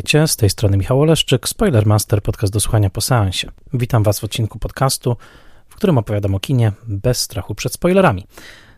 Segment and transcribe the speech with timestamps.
[0.00, 3.48] Witajcie, z tej strony Michał Oleszczyk, Spoilermaster, podcast do słuchania po seansie.
[3.72, 5.16] Witam Was w odcinku podcastu,
[5.68, 8.26] w którym opowiadam o kinie bez strachu przed spoilerami.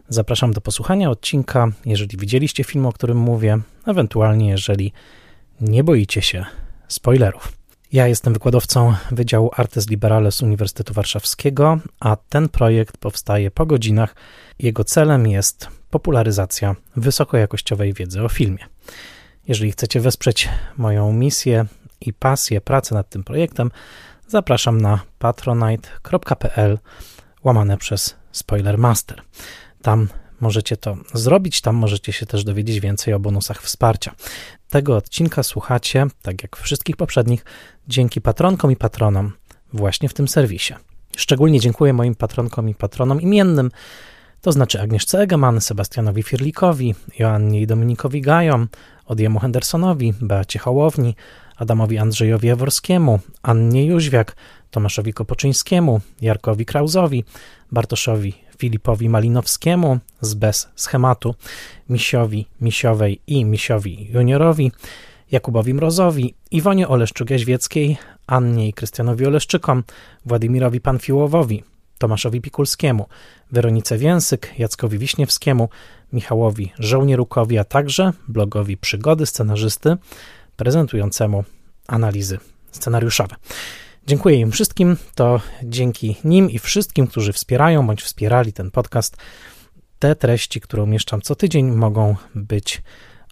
[0.09, 4.93] Zapraszam do posłuchania odcinka, jeżeli widzieliście film, o którym mówię, ewentualnie jeżeli
[5.61, 6.45] nie boicie się
[6.89, 7.53] spoilerów.
[7.93, 14.15] Ja jestem wykładowcą Wydziału Artes Liberales Uniwersytetu Warszawskiego, a ten projekt powstaje po godzinach.
[14.59, 18.67] Jego celem jest popularyzacja wysokojakościowej wiedzy o filmie.
[19.49, 21.67] Jeżeli chcecie wesprzeć moją misję
[22.01, 23.71] i pasję pracy nad tym projektem,
[24.29, 26.79] zapraszam na patronite.pl
[27.45, 29.23] łamane przez Spoilermaster.
[29.83, 30.09] Tam
[30.41, 34.15] możecie to zrobić, tam możecie się też dowiedzieć więcej o bonusach wsparcia.
[34.69, 37.45] Tego odcinka słuchacie, tak jak wszystkich poprzednich,
[37.89, 39.33] dzięki patronkom i patronom
[39.73, 40.75] właśnie w tym serwisie.
[41.17, 43.71] Szczególnie dziękuję moim patronkom i patronom imiennym,
[44.41, 48.69] to znaczy Agnieszce Egeman, Sebastianowi Firlikowi, Joannie i Dominikowi Gajom,
[49.13, 51.17] Odiemu Hendersonowi, Beacie Hołowni,
[51.57, 54.37] Adamowi Andrzejowi Jaworskiemu, Annie Jóźwiak,
[54.71, 57.25] Tomaszowi Kopoczyńskiemu, Jarkowi Krauzowi,
[57.73, 61.35] Bartoszowi Filipowi Malinowskiemu z bez schematu,
[61.89, 64.73] Misiowi Misiowej i Misiowi Juniorowi,
[65.31, 67.97] Jakubowi Mrozowi, Iwonie Oleszczuk-Jaźwieckiej,
[68.27, 69.83] Annie i Krystianowi Oleszczykom,
[70.27, 71.63] Władimirowi Panfiłowowi,
[72.03, 73.07] Tomaszowi Pikulskiemu,
[73.53, 75.69] Weronice Więsyk, Jackowi Wiśniewskiemu,
[76.13, 79.97] Michałowi Żołnierukowi, a także blogowi Przygody Scenarzysty
[80.57, 81.45] prezentującemu
[81.87, 82.39] analizy
[82.73, 83.37] scenariuszowe.
[84.07, 84.97] Dziękuję im wszystkim.
[85.15, 89.17] To dzięki nim i wszystkim, którzy wspierają bądź wspierali ten podcast,
[89.99, 92.83] te treści, które umieszczam co tydzień, mogą być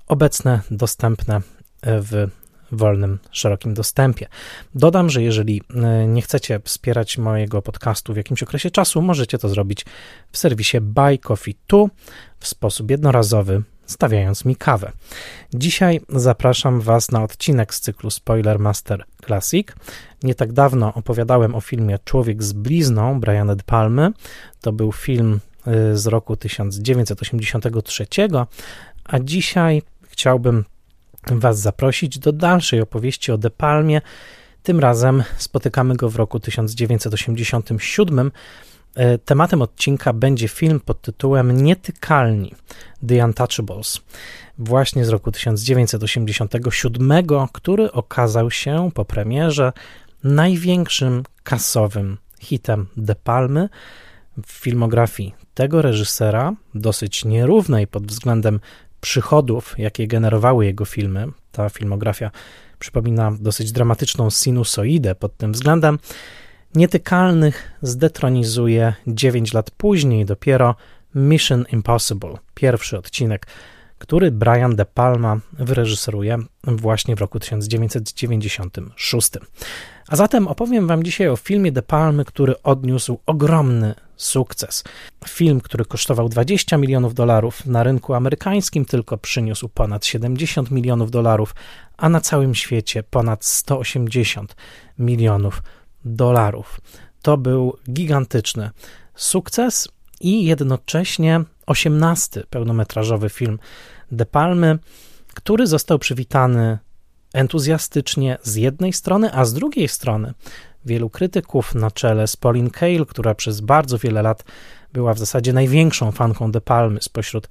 [0.06, 1.40] obecne, dostępne
[1.82, 2.28] w
[2.72, 4.26] wolnym, szerokim dostępie.
[4.74, 9.48] Dodam, że jeżeli e, nie chcecie wspierać mojego podcastu w jakimś okresie czasu, możecie to
[9.48, 9.84] zrobić
[10.33, 11.78] w serwisie Buy Coffee 2
[12.39, 14.92] w sposób jednorazowy, stawiając mi kawę.
[15.55, 19.68] Dzisiaj zapraszam Was na odcinek z cyklu Spoiler Master Classic.
[20.22, 24.11] Nie tak dawno opowiadałem o filmie Człowiek z blizną Briana De Palmy.
[24.61, 28.06] To był film e, z roku 1983,
[29.05, 30.64] a dzisiaj chciałbym
[31.27, 34.01] Was zaprosić do dalszej opowieści o De Palmie.
[34.63, 38.33] Tym razem spotykamy go w roku 1987.
[38.95, 42.55] E, tematem odcinka będzie film pod tytułem Nietykalni
[43.08, 44.01] The Untouchables,
[44.58, 47.13] właśnie z roku 1987,
[47.52, 49.73] który okazał się po premierze
[50.25, 53.69] największym kasowym hitem De Palmy
[54.47, 58.61] w filmografii tego reżysera, dosyć nierównej pod względem
[59.00, 61.27] przychodów, jakie generowały jego filmy.
[61.52, 62.30] Ta filmografia
[62.78, 65.98] przypomina dosyć dramatyczną sinusoidę pod tym względem.
[66.74, 70.74] Nietykalnych zdetronizuje 9 lat później dopiero
[71.14, 73.46] Mission Impossible, pierwszy odcinek,
[73.98, 79.30] który Brian De Palma wyreżyseruje właśnie w roku 1996.
[80.08, 84.85] A zatem opowiem Wam dzisiaj o filmie De Palmy, który odniósł ogromny sukces.
[85.29, 91.55] Film, który kosztował 20 milionów dolarów, na rynku amerykańskim tylko przyniósł ponad 70 milionów dolarów,
[91.97, 94.57] a na całym świecie ponad 180
[94.98, 95.63] milionów
[96.05, 96.81] dolarów.
[97.23, 98.70] To był gigantyczny
[99.14, 99.89] sukces
[100.20, 103.58] i jednocześnie 18 pełnometrażowy film
[104.13, 104.79] De Palmy,
[105.35, 106.79] który został przywitany
[107.33, 110.35] entuzjastycznie z jednej strony, a z drugiej strony
[110.85, 114.45] wielu krytyków na czele z Pauline Kael, która przez bardzo wiele lat
[114.92, 117.48] była w zasadzie największą fanką De Palmy spośród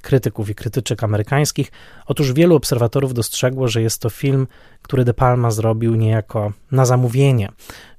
[0.00, 1.72] krytyków i krytyczek amerykańskich.
[2.06, 4.46] Otóż wielu obserwatorów dostrzegło, że jest to film,
[4.82, 7.48] który De Palma zrobił niejako na zamówienie.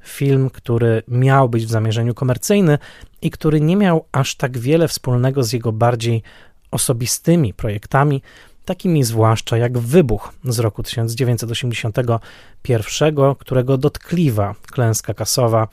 [0.04, 2.78] Film, który miał być w zamierzeniu komercyjny
[3.22, 6.24] i który nie miał aż tak wiele wspólnego z jego bardziej
[6.72, 8.22] osobistymi projektami,
[8.70, 15.68] takimi zwłaszcza jak Wybuch z roku 1981, którego dotkliwa klęska kasowa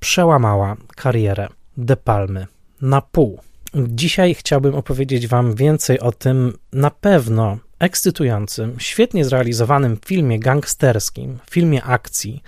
[0.00, 2.46] przełamała karierę De Palmy
[2.80, 3.40] na pół.
[3.74, 11.84] Dzisiaj chciałbym opowiedzieć Wam więcej o tym na pewno ekscytującym, świetnie zrealizowanym filmie gangsterskim, filmie
[11.84, 12.42] akcji,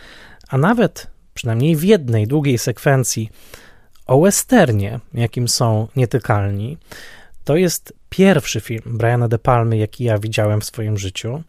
[0.48, 3.30] a nawet przynajmniej w jednej długiej sekwencji
[4.06, 6.78] o westernie, jakim są Nietykalni.
[7.44, 11.42] To jest pierwszy film Briana De Palmy, jaki ja widziałem w swoim życiu.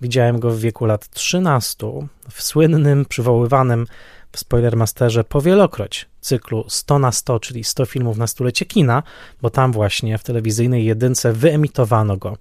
[0.00, 1.86] Widziałem go w wieku lat 13
[2.30, 3.86] w słynnym, przywoływanym
[4.32, 9.02] w Spoilermasterze powielokroć cyklu 100 na 100, czyli 100 filmów na stulecie kina,
[9.42, 12.36] bo tam właśnie w telewizyjnej jedynce wyemitowano go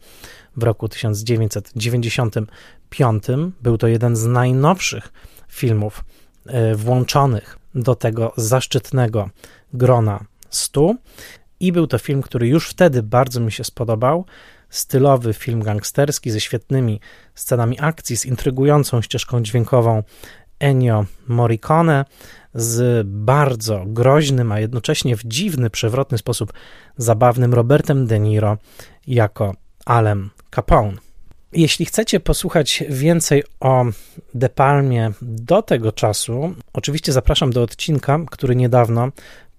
[0.57, 3.23] w roku 1995.
[3.61, 5.13] Był to jeden z najnowszych
[5.47, 6.03] filmów
[6.45, 9.29] e, włączonych do tego zaszczytnego
[9.73, 10.95] grona 100
[11.61, 14.25] i był to film, który już wtedy bardzo mi się spodobał,
[14.69, 16.99] stylowy film gangsterski ze świetnymi
[17.35, 20.03] scenami akcji, z intrygującą ścieżką dźwiękową
[20.59, 22.05] Ennio Morricone,
[22.53, 26.53] z bardzo groźnym, a jednocześnie w dziwny, przewrotny sposób
[26.97, 28.57] zabawnym Robertem De Niro
[29.07, 29.55] jako
[29.85, 30.97] Alem Capone.
[31.53, 33.85] Jeśli chcecie posłuchać więcej o
[34.33, 39.11] De Palmie do tego czasu, oczywiście zapraszam do odcinka, który niedawno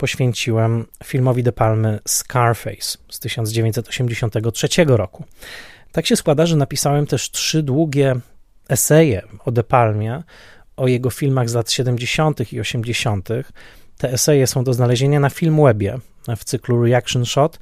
[0.02, 5.24] poświęciłem filmowi De Palmy Scarface z 1983 roku.
[5.92, 8.14] Tak się składa, że napisałem też trzy długie
[8.68, 10.22] eseje o De Palmie,
[10.76, 12.52] o jego filmach z lat 70.
[12.52, 13.28] i 80.
[13.98, 15.98] Te eseje są do znalezienia na Filmwebie
[16.36, 17.58] w cyklu Reaction Shot.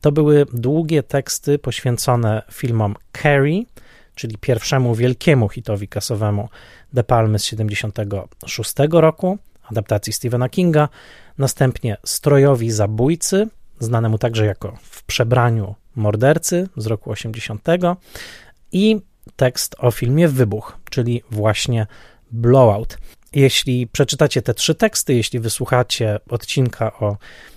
[0.00, 3.64] To były długie teksty poświęcone filmom Carrie,
[4.14, 6.48] czyli pierwszemu wielkiemu hitowi kasowemu
[6.92, 9.38] De Palmy z 76 roku,
[9.70, 10.88] adaptacji Stephena Kinga,
[11.38, 17.66] następnie Strojowi Zabójcy, znanemu także jako W przebraniu mordercy z roku 80
[18.72, 19.00] i
[19.36, 21.86] tekst o filmie Wybuch, czyli właśnie
[22.30, 22.98] Blowout.
[23.32, 27.16] Jeśli przeczytacie te trzy teksty, jeśli wysłuchacie odcinka o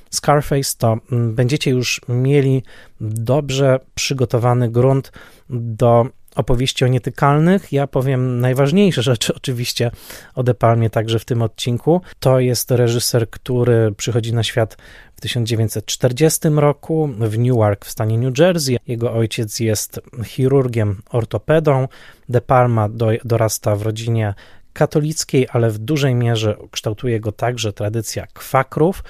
[0.10, 2.64] Scarface, to mm, będziecie już mieli
[3.02, 5.12] dobrze przygotowany grunt
[5.50, 7.72] do opowieści o nietykalnych.
[7.72, 9.92] Ja powiem najważniejsze rzeczy oczywiście
[10.36, 12.02] o De Palmie także w tym odcinku.
[12.20, 14.78] To jest reżyser, który przychodzi na świat
[15.16, 18.78] w 1940 roku w Newark w stanie New Jersey.
[18.88, 21.88] Jego ojciec jest chirurgiem ortopedą.
[22.30, 24.34] De Palma do, dorasta w rodzinie
[24.74, 29.04] katolickiej, ale w dużej mierze kształtuje go także tradycja kwakrów,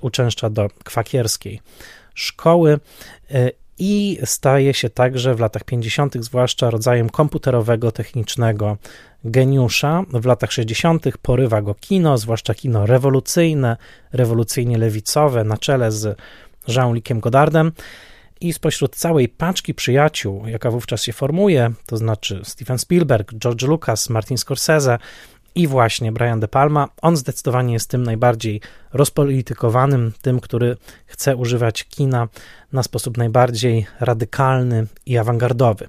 [0.00, 1.60] uczęszcza do kwakierskiej
[2.14, 2.78] szkoły
[3.30, 8.76] e, i staje się także w latach 50., zwłaszcza rodzajem komputerowego, technicznego
[9.24, 10.02] geniusza.
[10.12, 11.04] W latach 60.
[11.22, 13.76] porywa go kino, zwłaszcza kino rewolucyjne,
[14.12, 16.18] rewolucyjnie lewicowe, na czele z
[16.68, 17.72] Jean-Luciem Godardem.
[18.40, 24.10] I spośród całej paczki przyjaciół, jaka wówczas się formuje, to znaczy Steven Spielberg, George Lucas,
[24.10, 24.98] Martin Scorsese
[25.56, 28.60] i właśnie Brian De Palma, on zdecydowanie jest tym najbardziej
[28.92, 30.76] rozpolitykowanym, tym, który
[31.06, 32.28] chce używać kina
[32.72, 35.88] na sposób najbardziej radykalny i awangardowy.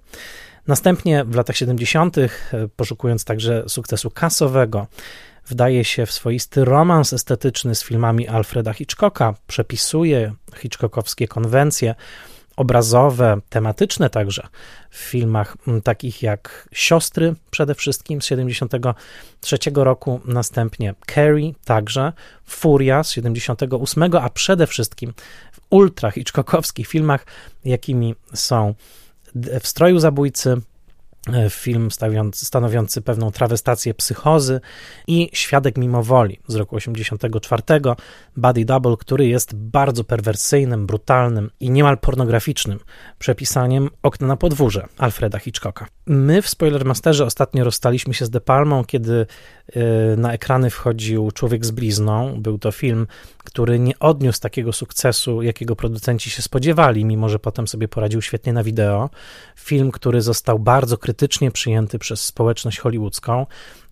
[0.68, 2.30] Następnie w latach 70., e,
[2.76, 4.88] poszukując także sukcesu kasowego,
[5.48, 11.96] wdaje się w swoisty romans estetyczny z filmami Alfreda Hitchcocka, przepisuje Hitchcockowskie konwencje,
[12.58, 14.48] obrazowe, tematyczne także
[14.90, 22.14] w filmach takich jak Siostry przede wszystkim z 73 roku, następnie Carrie także,
[22.46, 25.14] Furia z 78, a przede wszystkim
[25.52, 27.26] w ultra Hitchcockowskich filmach,
[27.66, 28.74] jakimi są
[29.62, 30.62] W stroju zabójcy,
[31.34, 31.90] E, film
[32.34, 34.62] stanowiący pewną trawestację psychozy
[35.08, 37.64] i Świadek mimowoli z roku 84,
[38.38, 42.80] Body Double, który jest bardzo perwersyjnym, brutalnym i niemal pornograficznym
[43.20, 45.88] przepisaniem Okna na podwórze Alfreda Hitchcocka.
[46.06, 49.26] My w Spoilermasterze ostatnio rozstaliśmy się z De Palmą, kiedy
[49.74, 52.42] e, na ekrany wchodził Człowiek z blizną.
[52.42, 53.08] Był to film,
[53.38, 58.54] który nie odniósł takiego sukcesu, jakiego producenci się spodziewali, mimo że potem sobie poradził świetnie
[58.54, 59.10] na wideo.
[59.56, 63.46] Film, który został bardzo krytycznie przyjęty przez społeczność hollywoodzką,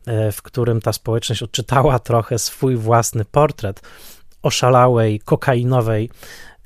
[0.06, 3.82] e, w którym ta społeczność odczytała trochę swój własny portret
[4.42, 6.10] oszalałej, kokainowej,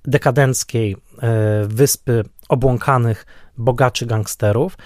[0.05, 3.25] dekadenckiej e, wyspy obłąkanych
[3.57, 4.77] bogaczy gangsterów.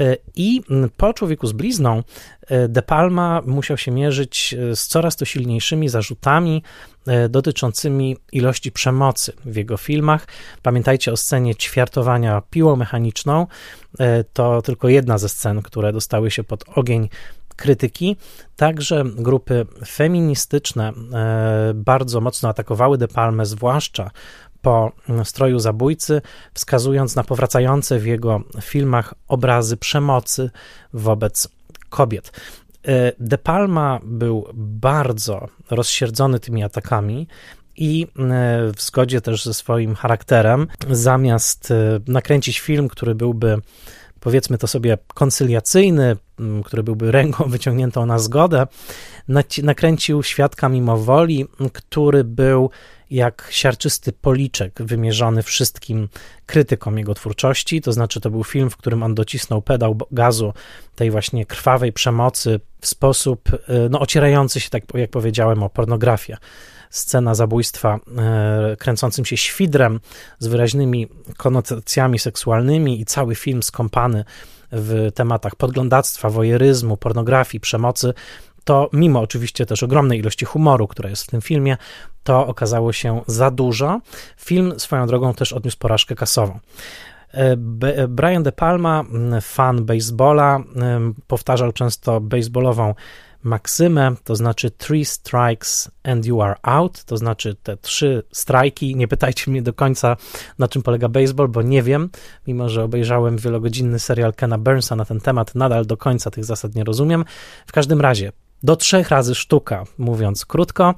[0.00, 0.62] E, I
[0.96, 2.02] po człowieku z blizną
[2.68, 6.62] De Palma musiał się mierzyć z coraz to silniejszymi zarzutami
[7.28, 10.26] dotyczącymi ilości przemocy w jego filmach.
[10.62, 13.46] Pamiętajcie o scenie ćwiartowania piłą mechaniczną.
[14.32, 17.08] To tylko jedna ze scen, które dostały się pod ogień
[17.56, 18.16] krytyki.
[18.56, 20.92] Także grupy feministyczne
[21.74, 24.10] bardzo mocno atakowały De Palmę, zwłaszcza
[24.62, 24.92] po
[25.24, 26.22] stroju zabójcy,
[26.54, 30.50] wskazując na powracające w jego filmach obrazy przemocy
[30.92, 31.48] wobec
[31.90, 32.32] kobiet.
[32.88, 37.28] E, De Palma był bardzo rozsierdzony tymi atakami
[37.76, 38.08] i e,
[38.76, 43.58] w zgodzie też ze swoim charakterem, zamiast e, nakręcić film, który byłby
[44.20, 46.16] powiedzmy to sobie koncyliacyjny,
[46.64, 48.66] który byłby ręką wyciągniętą na zgodę,
[49.62, 52.70] nakręcił Świadka mimowoli, który był
[53.14, 56.08] jak siarczysty policzek wymierzony wszystkim
[56.46, 57.80] krytykom jego twórczości.
[57.80, 60.52] To znaczy, to był film, w którym on docisnął pedał gazu
[60.94, 63.58] tej właśnie krwawej przemocy w sposób y,
[63.90, 66.36] no, ocierający się, tak jak powiedziałem, o pornografię.
[66.90, 70.00] Scena zabójstwa e, kręcącym się świdrem
[70.38, 74.24] z wyraźnymi konotacjami seksualnymi i cały film skąpany
[74.72, 78.14] w tematach podglądactwa, wojeryzmu, pornografii, przemocy,
[78.64, 81.76] to mimo oczywiście też ogromnej ilości humoru, która jest w tym filmie,
[82.22, 84.00] to okazało się za dużo.
[84.36, 86.58] Film swoją drogą też odniósł porażkę kasową.
[88.08, 89.04] Brian De Palma,
[89.40, 90.60] fan baseballa,
[91.26, 92.94] powtarzał często baseballową
[93.42, 98.96] maksymę, to znaczy three strikes and you are out, to znaczy te trzy strajki.
[98.96, 100.16] Nie pytajcie mnie do końca,
[100.58, 102.10] na czym polega baseball, bo nie wiem,
[102.46, 106.74] mimo że obejrzałem wielogodzinny serial Kena Burnsa na ten temat, nadal do końca tych zasad
[106.74, 107.24] nie rozumiem.
[107.66, 108.32] W każdym razie,
[108.64, 110.94] do trzech razy sztuka, mówiąc krótko,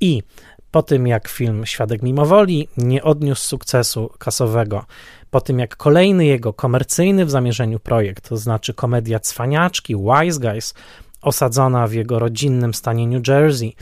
[0.00, 0.22] i
[0.70, 4.84] po tym jak film Świadek Mimowoli nie odniósł sukcesu kasowego,
[5.30, 10.74] po tym jak kolejny jego komercyjny w zamierzeniu projekt, to znaczy komedia Cwaniaczki, Wise Guys,
[11.22, 13.74] osadzona w jego rodzinnym stanie New Jersey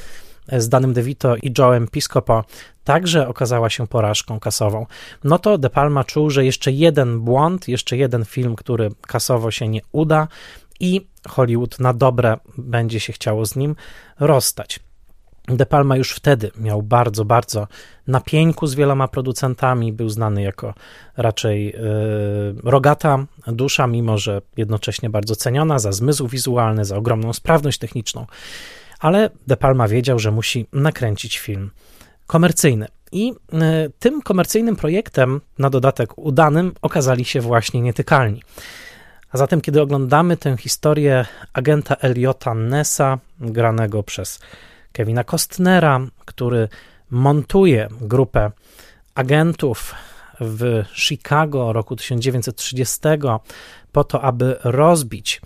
[0.52, 2.44] z Danem DeVito i Joe'em Piscopo,
[2.84, 4.86] także okazała się porażką kasową,
[5.24, 9.68] no to De Palma czuł, że jeszcze jeden błąd, jeszcze jeden film, który kasowo się
[9.68, 10.28] nie uda
[10.80, 13.76] i Hollywood na dobre będzie się chciało z nim
[14.20, 14.80] rozstać.
[15.48, 17.68] De Palma już wtedy miał bardzo, bardzo
[18.06, 20.74] na pieńku z wieloma producentami, był znany jako
[21.16, 21.72] raczej yy,
[22.70, 28.26] rogata dusza, mimo że jednocześnie bardzo ceniona za zmysł wizualny, za ogromną sprawność techniczną.
[29.00, 31.70] Ale De Palma wiedział, że musi nakręcić film
[32.26, 32.86] komercyjny.
[33.12, 33.32] I yy,
[33.98, 38.42] tym komercyjnym projektem, na dodatek udanym, okazali się właśnie nietykalni.
[39.34, 44.40] A zatem, kiedy oglądamy tę historię agenta Eliota Nessa, granego przez
[44.92, 46.68] Kevina Costnera, który
[47.10, 48.50] montuje grupę
[49.14, 49.94] agentów
[50.40, 53.00] w Chicago roku 1930
[53.92, 55.40] po to, aby rozbić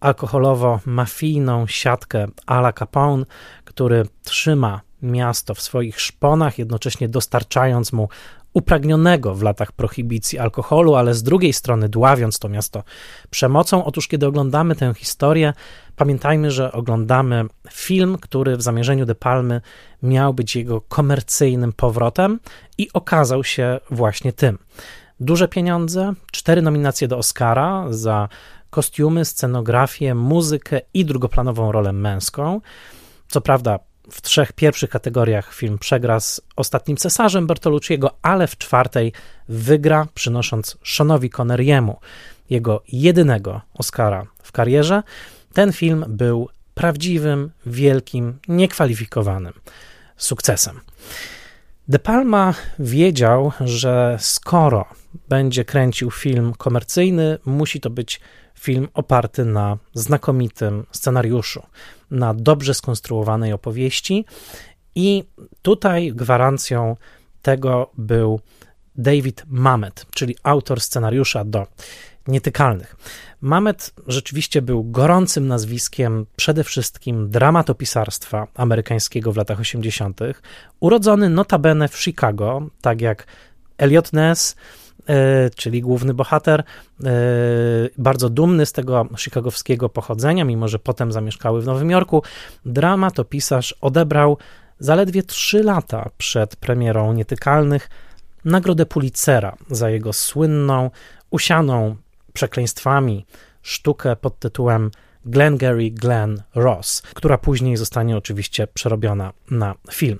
[0.00, 3.24] alkoholowo-mafijną siatkę Ala Capone,
[3.64, 8.08] który trzyma miasto w swoich szponach, jednocześnie dostarczając mu
[8.52, 12.82] upragnionego w latach prohibicji alkoholu, ale z drugiej strony dławiąc to miasto
[13.30, 13.84] przemocą.
[13.84, 15.52] Otóż, kiedy oglądamy tę historię,
[15.96, 19.60] pamiętajmy, że oglądamy film, który w zamierzeniu De Palmy
[20.02, 22.40] miał być jego komercyjnym powrotem
[22.78, 24.58] i okazał się właśnie tym.
[25.20, 28.28] Duże pieniądze, cztery nominacje do Oscara za
[28.70, 32.60] kostiumy, scenografię, muzykę i drugoplanową rolę męską.
[33.28, 33.78] Co prawda,
[34.10, 39.12] w trzech pierwszych kategoriach film przegra z Ostatnim Cesarzem Bertolucciego, ale w czwartej
[39.48, 41.94] wygra, przynosząc Seanowi Connery'emu
[42.50, 45.02] jego jedynego Oscara w karierze.
[45.52, 49.52] Ten film był prawdziwym, wielkim, niekwalifikowanym
[50.16, 50.80] sukcesem.
[51.88, 54.84] De Palma wiedział, że skoro
[55.28, 58.20] będzie kręcił film komercyjny, musi to być
[58.58, 61.62] film oparty na znakomitym scenariuszu,
[62.12, 64.24] na dobrze skonstruowanej opowieści,
[64.94, 65.24] i
[65.62, 66.96] tutaj gwarancją
[67.42, 68.40] tego był
[68.96, 71.66] David Mamet, czyli autor scenariusza do
[72.28, 72.96] Nietykalnych.
[73.40, 80.20] Mamet rzeczywiście był gorącym nazwiskiem przede wszystkim dramatopisarstwa amerykańskiego w latach 80.,
[80.80, 83.26] urodzony notabene w Chicago, tak jak
[83.78, 84.56] Elliot Ness,
[85.56, 86.64] czyli główny bohater, e,
[87.98, 92.22] bardzo dumny z tego chicagowskiego pochodzenia, mimo że potem zamieszkały w Nowym Jorku.
[92.66, 94.38] Dramatopisarz odebrał
[94.78, 97.88] zaledwie trzy lata przed premierą Nietykalnych
[98.44, 100.90] nagrodę Pulitzera za jego słynną,
[101.30, 101.96] usianą
[102.32, 103.26] przekleństwami
[103.62, 104.90] sztukę pod tytułem
[105.24, 110.18] Glengarry Glen Ross, która później zostanie oczywiście przerobiona na film.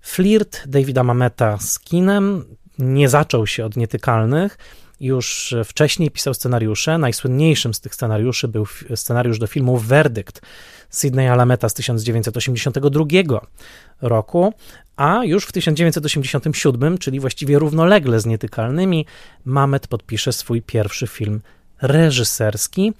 [0.00, 2.44] Flirt Davida Mameta z kinem
[2.78, 4.58] nie zaczął się od nietykalnych.
[5.00, 6.98] Już wcześniej pisał scenariusze.
[6.98, 10.40] Najsłynniejszym z tych scenariuszy był scenariusz do filmu Werdykt
[10.90, 13.04] Sydney Alameta z 1982
[14.02, 14.54] roku,
[14.96, 19.06] a już w 1987, czyli właściwie równolegle z Nietykalnymi,
[19.44, 21.40] Mamet podpisze swój pierwszy film
[21.84, 22.92] reżyserski,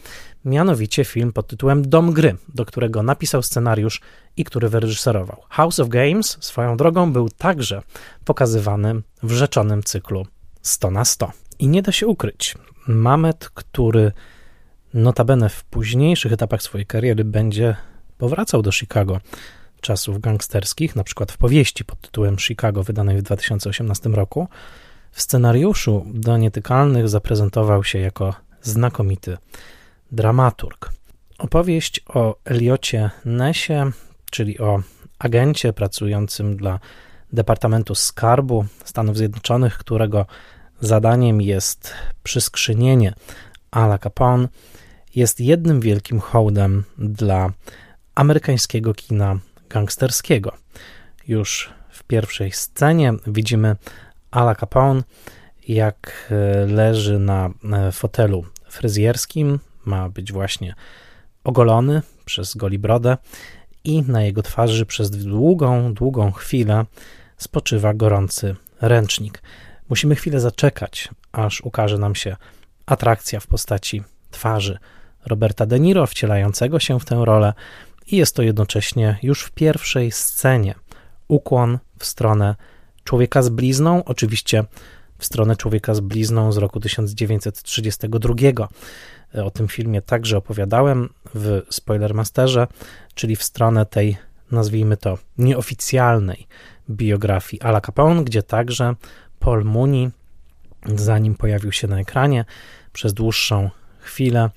[0.45, 4.01] mianowicie film pod tytułem Dom Gry, do którego napisał scenariusz
[4.37, 5.43] i który wyreżyserował.
[5.49, 7.83] House of Games swoją drogą był także
[8.25, 10.27] pokazywany w rzeczonym cyklu
[10.63, 11.33] 100 na 100.
[11.59, 12.55] I nie da się ukryć,
[12.87, 14.13] Mamet, który
[14.95, 17.77] notabene w późniejszych etapach swojej kariery będzie
[18.19, 19.21] powracał do Chicago
[19.81, 24.49] czasów gangsterskich, na przykład w powieści pod tytułem Chicago wydanej w 2018 roku,
[25.13, 28.35] w scenariuszu do Nietykalnych zaprezentował się jako
[28.65, 29.37] znakomity
[30.13, 30.93] dramaturg.
[31.39, 33.91] Opowieść o Eliocie Nesie,
[34.31, 34.83] czyli o
[35.19, 36.81] agencie pracującym dla
[37.33, 40.27] Departamentu Skarbu Stanów Zjednoczonych, którego
[40.81, 41.93] zadaniem jest
[42.23, 43.15] przyskrzynienie
[43.71, 44.49] Ala Capone,
[45.15, 47.53] jest jednym wielkim hołdem dla
[48.15, 50.53] amerykańskiego kina gangsterskiego.
[51.29, 53.77] Już w pierwszej scenie widzimy
[54.31, 55.03] Ala Capone,
[55.69, 60.75] jak e, leży na e, fotelu fryzjerskim, ma być właśnie
[61.45, 63.17] ogolony przez goli brodę
[63.85, 66.85] i na jego twarzy przez długą, długą chwilę
[67.37, 69.43] spoczywa gorący ręcznik.
[69.89, 72.37] Musimy chwilę zaczekać, aż ukaże nam się
[72.87, 74.79] atrakcja w postaci twarzy
[75.27, 77.53] Roberta De Niro wcielającego się w tę rolę
[78.07, 80.75] i jest to jednocześnie już w pierwszej scenie
[81.29, 82.55] ukłon w stronę
[83.05, 84.65] człowieka z blizną, oczywiście
[85.25, 88.35] w stronę człowieka z blizną z roku 1932.
[89.45, 92.67] O tym filmie także opowiadałem w Spoilermasterze,
[93.15, 94.17] czyli w stronę tej,
[94.51, 96.47] nazwijmy to, nieoficjalnej
[96.91, 98.95] biografii Ala Capone, gdzie także
[99.39, 100.11] Paul Mooney,
[100.87, 102.45] zanim pojawił się na ekranie,
[102.93, 104.51] przez dłuższą chwilę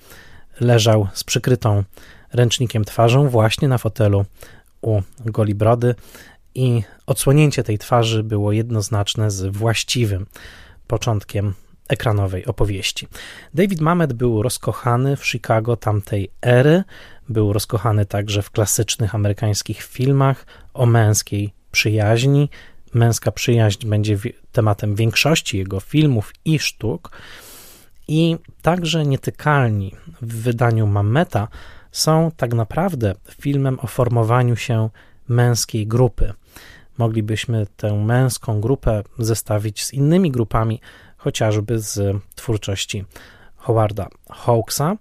[0.60, 1.84] leżał z przykrytą
[2.32, 4.24] ręcznikiem twarzą właśnie na fotelu
[4.80, 5.94] u Goli Brody
[6.54, 10.26] i odsłonięcie tej twarzy było jednoznaczne z właściwym
[10.86, 11.54] początkiem
[11.88, 13.08] ekranowej opowieści.
[13.54, 16.84] David Mamet był rozkochany w Chicago tamtej ery,
[17.28, 22.50] był rozkochany także w klasycznych amerykańskich filmach o męskiej przyjaźni.
[22.94, 24.18] Męska przyjaźń będzie
[24.52, 27.10] tematem większości jego filmów i sztuk.
[28.08, 31.48] I także nietykalni w wydaniu Mameta
[31.92, 34.88] są tak naprawdę filmem o formowaniu się
[35.28, 36.32] męskiej grupy.
[36.98, 40.80] Moglibyśmy tę męską grupę zestawić z innymi grupami,
[41.16, 43.04] chociażby z twórczości
[43.56, 44.96] Howarda Hawksa.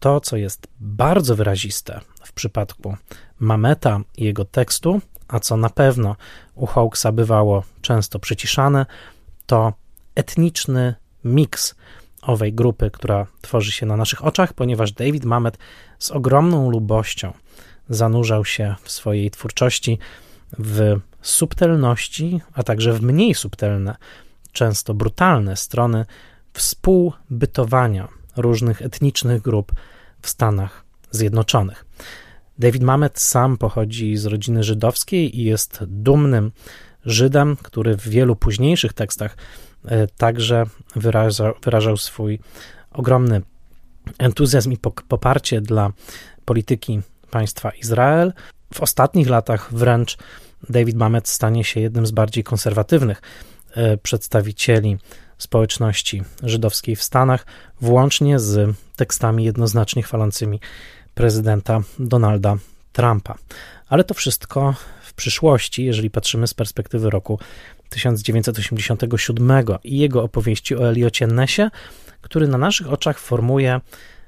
[0.00, 2.96] To, co jest bardzo wyraziste w przypadku
[3.38, 6.16] Mameta i jego tekstu, a co na pewno
[6.54, 8.86] u Hawksa bywało często przyciszane,
[9.46, 9.72] to
[10.14, 11.74] etniczny miks
[12.22, 15.58] owej grupy, która tworzy się na naszych oczach, ponieważ David Mamet
[15.98, 17.32] z ogromną lubością
[17.88, 19.98] zanurzał się w swojej twórczości
[20.58, 23.96] w subtelności, a także w mniej subtelne,
[24.52, 26.06] często brutalne strony
[26.52, 29.72] współbytowania różnych etnicznych grup
[30.22, 31.86] w Stanach Zjednoczonych.
[32.58, 36.52] David Mamet sam pochodzi z rodziny żydowskiej i jest dumnym
[37.04, 39.36] Żydem, który w wielu późniejszych tekstach
[39.84, 40.64] e, także
[40.96, 42.38] wyrażał, wyrażał swój
[42.90, 43.42] ogromny
[44.18, 44.78] entuzjazm i
[45.08, 45.92] poparcie dla
[46.44, 47.00] polityki
[47.32, 48.32] państwa Izrael.
[48.74, 50.16] W ostatnich latach wręcz
[50.70, 53.22] David Mamet stanie się jednym z bardziej konserwatywnych
[53.74, 54.98] e, przedstawicieli
[55.38, 57.46] społeczności żydowskiej w Stanach,
[57.80, 60.60] włącznie z tekstami jednoznacznie chwalącymi
[61.14, 62.56] prezydenta Donalda
[62.92, 63.34] Trumpa.
[63.88, 67.38] Ale to wszystko w przyszłości, jeżeli patrzymy z perspektywy roku
[67.88, 71.62] 1987 i jego opowieści o Eliocie Nessie,
[72.20, 73.80] który na naszych oczach formuje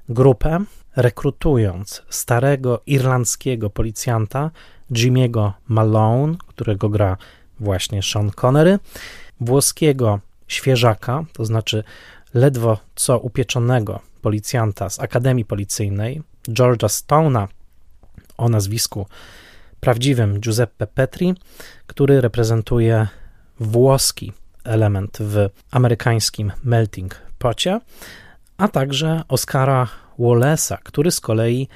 [0.09, 0.64] grupę,
[0.96, 4.50] rekrutując starego irlandzkiego policjanta
[4.90, 7.16] Jimmy'ego Malone, którego gra
[7.61, 8.78] właśnie Sean Connery,
[9.40, 11.85] włoskiego świeżaka, to znaczy
[12.35, 17.48] ledwo co upieczonego policjanta z Akademii Policyjnej, George'a Stone'a
[18.37, 19.07] o nazwisku
[19.80, 21.35] prawdziwym Giuseppe Petri,
[21.87, 23.09] który reprezentuje
[23.61, 24.33] włoski
[24.64, 27.80] element w amerykańskim melting pocie,
[28.57, 31.68] a także Oscara Wallace'a, który z kolei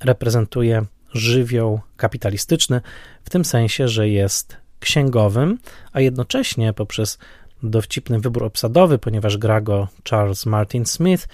[0.00, 2.80] reprezentuje żywioł kapitalistyczny,
[3.24, 5.58] w tym sensie, że jest księgowym,
[5.92, 7.18] a jednocześnie poprzez
[7.62, 11.28] dowcipny wybór obsadowy, ponieważ gra go Charles Martin Smith,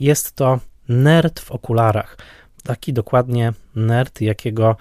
[0.00, 2.16] jest to nerd w okularach.
[2.62, 4.76] Taki dokładnie nerd, jakiego e,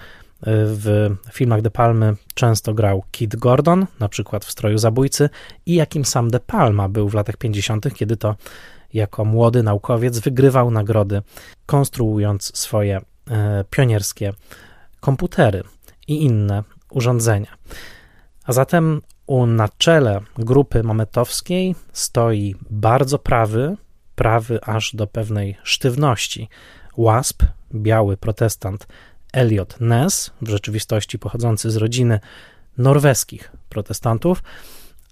[0.46, 5.30] w filmach De Palmy często grał Kid Gordon, na przykład w Stroju Zabójcy,
[5.66, 8.36] i jakim sam De Palma był w latach 50., kiedy to
[8.94, 11.22] jako młody naukowiec wygrywał nagrody,
[11.66, 14.34] konstruując swoje e, pionierskie
[15.00, 15.64] komputery
[16.08, 17.58] i inne urządzenia.
[18.46, 23.78] A zatem u na czele grupy mametowskiej stoi bardzo prawy,
[24.16, 26.50] prawy aż do pewnej sztywności
[26.98, 27.44] WASP,
[27.76, 28.88] biały protestant
[29.34, 32.20] Elliot Ness, w rzeczywistości pochodzący z rodziny
[32.78, 34.44] norweskich protestantów,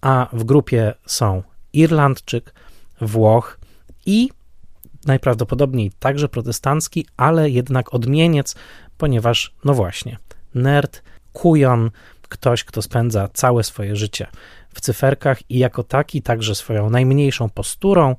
[0.02, 2.54] a w grupie są Irlandczyk,
[3.02, 3.57] Włoch
[4.08, 4.30] i
[5.06, 8.56] najprawdopodobniej także protestancki, ale jednak odmieniec,
[8.98, 10.18] ponieważ, no właśnie,
[10.56, 11.92] nerd, kujon,
[12.30, 14.28] ktoś, kto spędza całe swoje życie
[14.74, 18.16] w cyferkach i jako taki także swoją najmniejszą posturą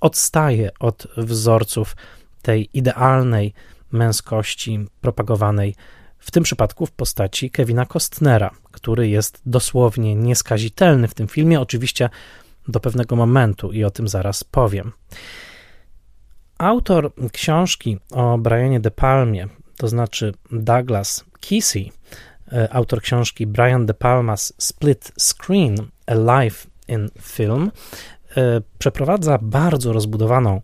[0.00, 1.96] odstaje od wzorców
[2.42, 3.54] tej idealnej
[3.92, 5.74] męskości propagowanej
[6.18, 12.10] w tym przypadku w postaci Kevina Costnera, który jest dosłownie nieskazitelny w tym filmie, oczywiście
[12.68, 14.92] do pewnego momentu i o tym zaraz powiem.
[16.58, 21.92] Autor książki o Brianie De Palmie, to znaczy Douglas Kesey,
[22.52, 25.74] e, autor książki Brian De Palma's Split Screen
[26.06, 27.70] A Life in Film,
[28.36, 30.62] e, przeprowadza bardzo rozbudowaną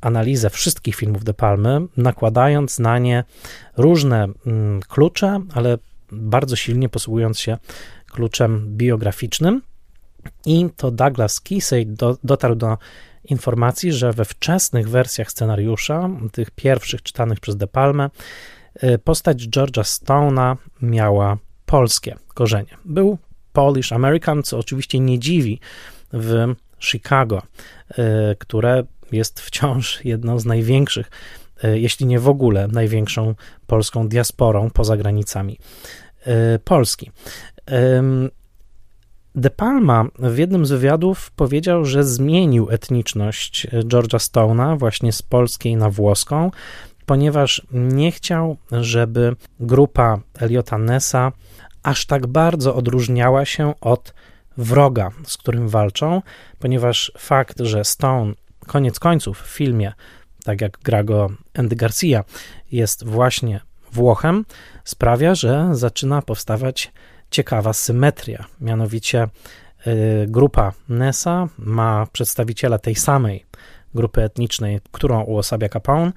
[0.00, 3.24] analizę wszystkich filmów De Palmy, nakładając na nie
[3.76, 5.78] różne mm, klucze, ale
[6.12, 7.58] bardzo silnie posługując się
[8.06, 9.62] kluczem biograficznym.
[10.46, 12.78] I to Douglas Kisej do, dotarł do
[13.24, 18.10] informacji, że we wczesnych wersjach scenariusza, tych pierwszych czytanych przez De Palme,
[18.84, 22.76] y, postać George'a Stone'a miała polskie korzenie.
[22.84, 23.18] Był
[23.52, 25.60] Polish American, co oczywiście nie dziwi
[26.12, 27.42] w Chicago,
[27.90, 28.02] y,
[28.38, 31.10] które jest wciąż jedną z największych,
[31.64, 33.34] y, jeśli nie w ogóle największą
[33.66, 35.58] polską diasporą poza granicami
[36.64, 37.10] Polski.
[39.34, 45.76] De Palma w jednym z wywiadów powiedział, że zmienił etniczność George'a Stone'a właśnie z polskiej
[45.76, 46.50] na włoską,
[47.06, 51.32] ponieważ nie chciał, żeby grupa Eliota Nessa
[51.82, 54.14] aż tak bardzo odróżniała się od
[54.56, 56.22] wroga, z którym walczą,
[56.58, 58.32] ponieważ fakt, że Stone
[58.66, 59.92] koniec końców w filmie,
[60.44, 62.24] tak jak gra go Andy Garcia,
[62.72, 63.60] jest właśnie
[63.92, 64.44] Włochem,
[64.84, 66.92] sprawia, że zaczyna powstawać
[67.34, 68.44] ciekawa symetria.
[68.60, 69.28] Mianowicie
[69.86, 73.46] y, grupa Nessa ma przedstawiciela tej samej
[73.94, 76.12] grupy etnicznej, którą uosabia Capone.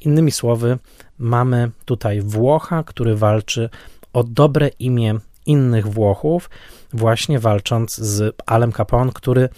[0.00, 0.78] Innymi słowy,
[1.18, 3.70] mamy tutaj Włocha, który walczy
[4.12, 6.50] o dobre imię innych Włochów,
[6.92, 9.48] właśnie walcząc z Alem Capone, który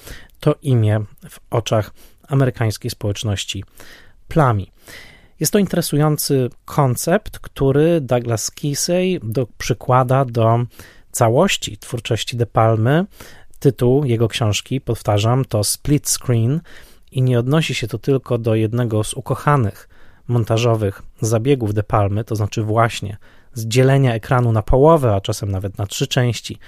[0.40, 1.90] to imię w oczach
[2.28, 3.64] amerykańskiej społeczności
[4.28, 4.72] plami.
[5.40, 10.66] Jest to interesujący koncept, który Douglas Kisey do, przykłada do
[11.10, 13.06] całości twórczości De Palmy.
[13.58, 16.60] Tytuł jego książki, powtarzam, to Split Screen
[17.12, 19.88] i nie odnosi się to tylko do jednego z ukochanych
[20.28, 23.16] montażowych zabiegów De Palmy, to znaczy właśnie
[23.54, 26.58] z dzielenia ekranu na połowę, a czasem nawet na trzy części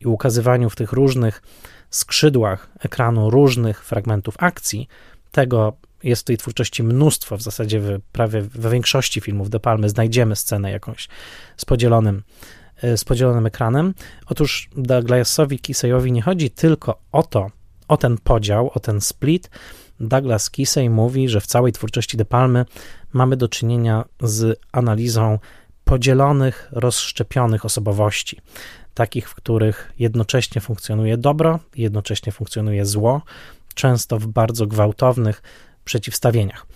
[0.00, 1.42] i ukazywaniu w tych różnych
[1.90, 4.88] skrzydłach ekranu różnych fragmentów akcji.
[5.32, 9.88] Tego jest w tej twórczości mnóstwo, w zasadzie w, prawie we większości filmów De Palmy
[9.88, 11.08] znajdziemy scenę jakąś
[11.56, 12.22] z podzielonym
[12.96, 13.94] z podzielonym ekranem.
[14.26, 17.50] Otóż Douglasowi Kiseyowi nie chodzi tylko o to,
[17.88, 19.50] o ten podział, o ten split.
[20.00, 22.64] Douglas Kisey mówi, że w całej twórczości De Palmy
[23.12, 25.38] mamy do czynienia z analizą
[25.84, 28.40] podzielonych, rozszczepionych osobowości,
[28.94, 33.22] takich, w których jednocześnie funkcjonuje dobro, jednocześnie funkcjonuje zło,
[33.74, 35.42] często w bardzo gwałtownych
[35.84, 36.66] przeciwstawieniach.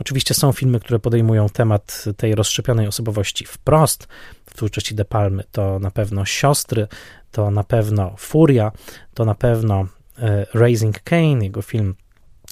[0.00, 4.08] Oczywiście są filmy, które podejmują temat tej rozszczepionej osobowości wprost,
[4.46, 5.44] w twórczości De Palmy.
[5.52, 6.86] To na pewno Siostry,
[7.32, 8.72] to na pewno Furia,
[9.14, 9.86] to na pewno
[10.18, 11.94] e, Raising Cain, jego film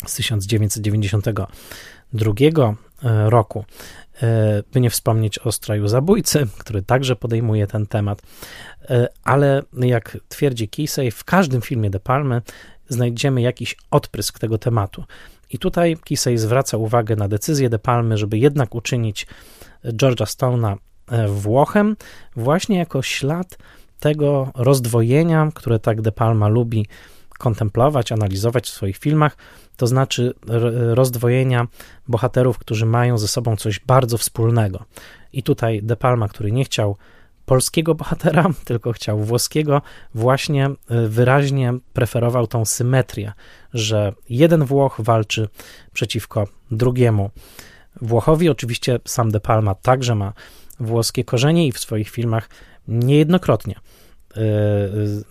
[0.06, 3.64] z 1992 e, roku.
[4.22, 8.22] E, by nie wspomnieć o Straju Zabójcy, który także podejmuje ten temat,
[9.24, 12.42] ale jak twierdzi Kisej, w każdym filmie De Palmy
[12.88, 15.04] znajdziemy jakiś odprysk tego tematu.
[15.50, 19.26] I tutaj Kisej zwraca uwagę na decyzję De Palmy, żeby jednak uczynić
[19.84, 20.76] George'a Stone'a
[21.08, 21.96] e, Włochem,
[22.36, 23.58] właśnie jako ślad
[24.00, 26.86] tego rozdwojenia, które tak De Palma lubi
[27.38, 29.36] kontemplować, analizować w swoich filmach,
[29.76, 30.34] to znaczy
[30.94, 31.66] rozdwojenia
[32.08, 34.84] bohaterów, którzy mają ze sobą coś bardzo wspólnego.
[35.32, 36.96] I tutaj De Palma, który nie chciał
[37.46, 39.82] polskiego bohatera, tylko chciał włoskiego,
[40.14, 43.32] właśnie y, wyraźnie preferował tą symetrię,
[43.74, 45.48] że jeden Włoch walczy
[45.92, 47.30] przeciwko drugiemu
[48.02, 48.48] Włochowi.
[48.48, 50.32] Oczywiście sam De Palma także ma
[50.80, 52.48] włoskie korzenie i w swoich filmach
[52.88, 54.40] niejednokrotnie y,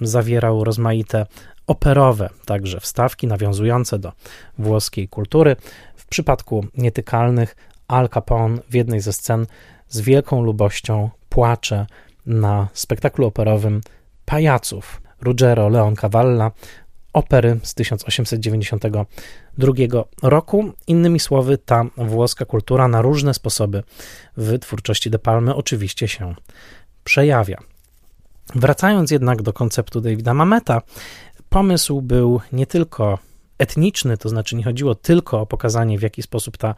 [0.01, 1.25] y, zawierał rozmaite
[1.67, 4.12] operowe także wstawki nawiązujące do
[4.58, 5.56] włoskiej kultury.
[5.95, 7.56] W przypadku Nietykalnych
[7.88, 9.45] Al Capone w jednej ze scen
[9.89, 11.86] z wielką lubością płacze
[12.26, 13.82] na spektaklu operowym
[14.26, 16.52] Pajaców Ruggero Leoncavalla,
[17.14, 19.74] opery z 1892
[20.24, 20.74] roku.
[20.88, 23.84] Innymi słowy, ta włoska kultura na różne sposoby
[24.38, 26.36] w twórczości De Palmy oczywiście się
[27.04, 27.58] przejawia.
[28.56, 30.82] Wracając jednak do konceptu Davida Mameta,
[31.50, 33.20] pomysł był nie tylko
[33.58, 36.76] etniczny, to znaczy nie chodziło tylko o pokazanie, w jaki sposób ta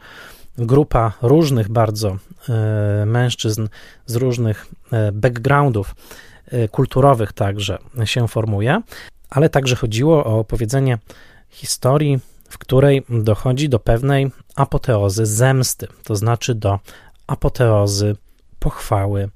[0.58, 2.16] grupa różnych bardzo
[2.48, 3.68] e, mężczyzn
[4.06, 5.94] z różnych e, backgroundów
[6.46, 8.82] e, kulturowych także się formuje,
[9.30, 10.98] ale także chodziło o opowiedzenie
[11.50, 12.18] historii,
[12.48, 16.78] w której dochodzi do pewnej apoteozy zemsty, to znaczy do
[17.26, 18.16] apoteozy
[18.58, 19.28] pochwały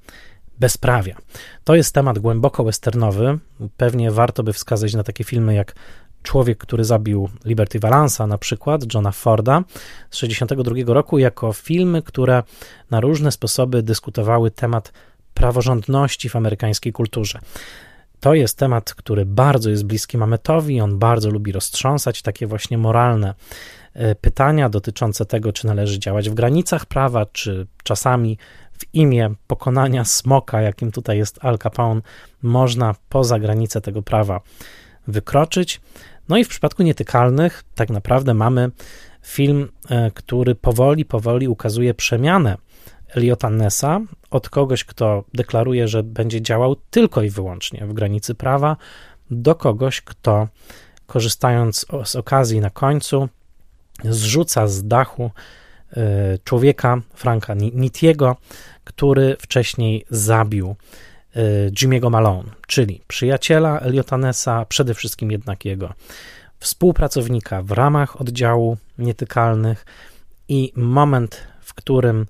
[0.59, 1.15] bezprawia.
[1.63, 3.39] To jest temat głęboko westernowy.
[3.77, 5.75] Pewnie warto by wskazać na takie filmy jak
[6.23, 9.63] Człowiek, który zabił Liberty Valansa, na przykład Johna Forda
[10.09, 12.43] z 1962 roku, jako filmy, które
[12.91, 14.93] na różne sposoby dyskutowały temat
[15.33, 17.39] praworządności w amerykańskiej kulturze.
[18.19, 23.33] To jest temat, który bardzo jest bliski Mametowi, on bardzo lubi roztrząsać takie właśnie moralne
[23.93, 28.37] e, pytania dotyczące tego, czy należy działać w granicach prawa, czy czasami
[28.71, 32.01] w imię pokonania smoka, jakim tutaj jest Al Capone,
[32.41, 34.41] można poza granice tego prawa
[35.07, 35.81] wykroczyć.
[36.29, 38.71] No i w przypadku nietykalnych, tak naprawdę mamy
[39.21, 42.57] film, e, który powoli, powoli ukazuje przemianę
[43.15, 48.77] Eliota Nessa od kogoś, kto deklaruje, że będzie działał tylko i wyłącznie w granicy prawa,
[49.31, 50.47] do kogoś, kto
[51.07, 53.29] korzystając z okazji na końcu,
[54.03, 55.31] zrzuca z dachu
[55.91, 58.35] e, człowieka, Franka Nitiego,
[58.83, 60.75] który wcześniej zabił
[61.71, 65.93] Jimmy'ego Malone, czyli przyjaciela Eliota Nessa, przede wszystkim jednak jego
[66.59, 69.85] współpracownika w ramach oddziału nietykalnych
[70.47, 72.25] i moment, w którym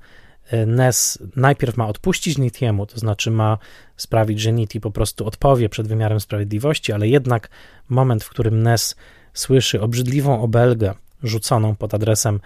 [0.47, 3.57] e, Ness najpierw ma odpuścić Nitiemu, to znaczy ma
[3.97, 7.49] sprawić, że Niti po prostu odpowie przed wymiarem sprawiedliwości, ale jednak
[7.89, 8.95] moment, w którym Ness
[9.33, 12.39] słyszy obrzydliwą obelgę rzuconą pod adresem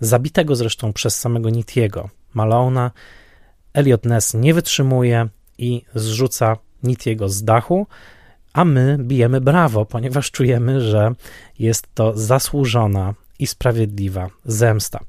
[0.00, 2.90] zabitego zresztą przez samego Nitiego Malona,
[3.72, 7.86] Elliot Ness nie wytrzymuje i zrzuca Nitiego z dachu,
[8.52, 11.12] a my bijemy brawo, ponieważ czujemy, że
[11.58, 15.00] jest to zasłużona i sprawiedliwa zemsta.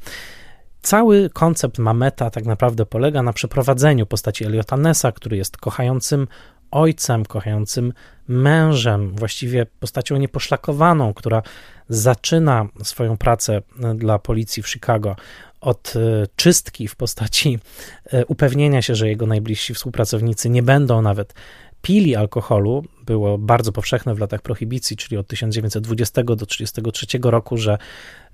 [0.82, 6.28] Cały koncept Mameta tak naprawdę polega na przeprowadzeniu postaci Eliota Nessa, który jest kochającym
[6.72, 7.94] ojcem, kochającym
[8.28, 11.42] mężem, właściwie postacią nieposzlakowaną, która
[11.90, 13.62] zaczyna swoją pracę
[13.96, 15.16] dla policji w Chicago
[15.62, 17.60] od e, czystki w postaci
[18.06, 21.34] e, upewnienia się, że jego najbliżsi współpracownicy nie będą nawet
[21.82, 27.78] pili alkoholu było bardzo powszechne w latach prohibicji, czyli od 1920 do 1933 roku, że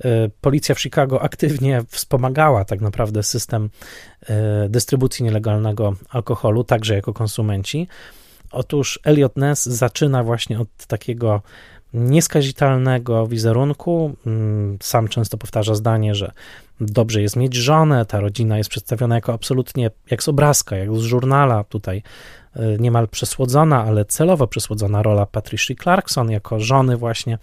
[0.04, 3.70] e, policja w Chicago aktywnie wspomagała tak naprawdę system
[4.70, 7.88] dystrybucji nielegalnego alkoholu, także jako konsumenci.
[8.52, 11.42] Otóż Elliot Ness zaczyna właśnie od takiego
[11.94, 14.16] nieskazitelnego wizerunku.
[14.26, 16.32] Mm, sam często powtarza zdanie, że
[16.82, 21.02] dobrze jest mieć żonę, ta rodzina jest przedstawiona jako absolutnie jak z obrazka, jak z
[21.02, 21.64] żurnala.
[21.64, 22.04] Tutaj
[22.56, 27.38] e, niemal przesłodzona, ale celowo przesłodzona rola Patricia Clarkson jako żony właśnie.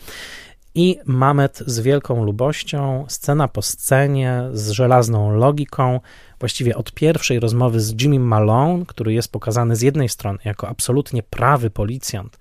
[0.75, 6.01] I Mamet z wielką lubością, scena po scenie, z żelazną logiką,
[6.42, 11.22] właściwie od pierwszej rozmowy z Jimmy Malone, który jest pokazany z jednej strony jako absolutnie
[11.22, 12.38] prawy policjant,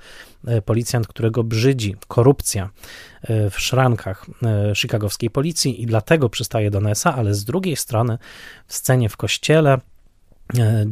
[0.47, 2.69] e, policjant, którego brzydzi korupcja
[3.21, 8.17] e, w szrankach e, chicagowskiej policji i dlatego przystaje do Nessa, ale z drugiej strony
[8.67, 9.79] w scenie w kościele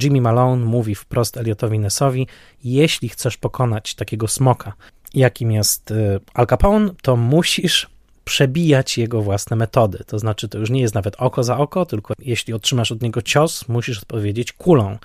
[0.03, 2.27] Jimmy Malone mówi wprost Elliotowi Nessowi:
[2.63, 4.73] Jeśli chcesz pokonać takiego smoka,
[5.13, 5.93] jakim jest
[6.33, 7.89] Al Capone, to musisz
[8.29, 10.03] przebijać jego własne metody.
[10.07, 13.21] To znaczy, to już nie jest nawet oko za oko, tylko jeśli otrzymasz od niego
[13.21, 14.97] cios, musisz odpowiedzieć kulą.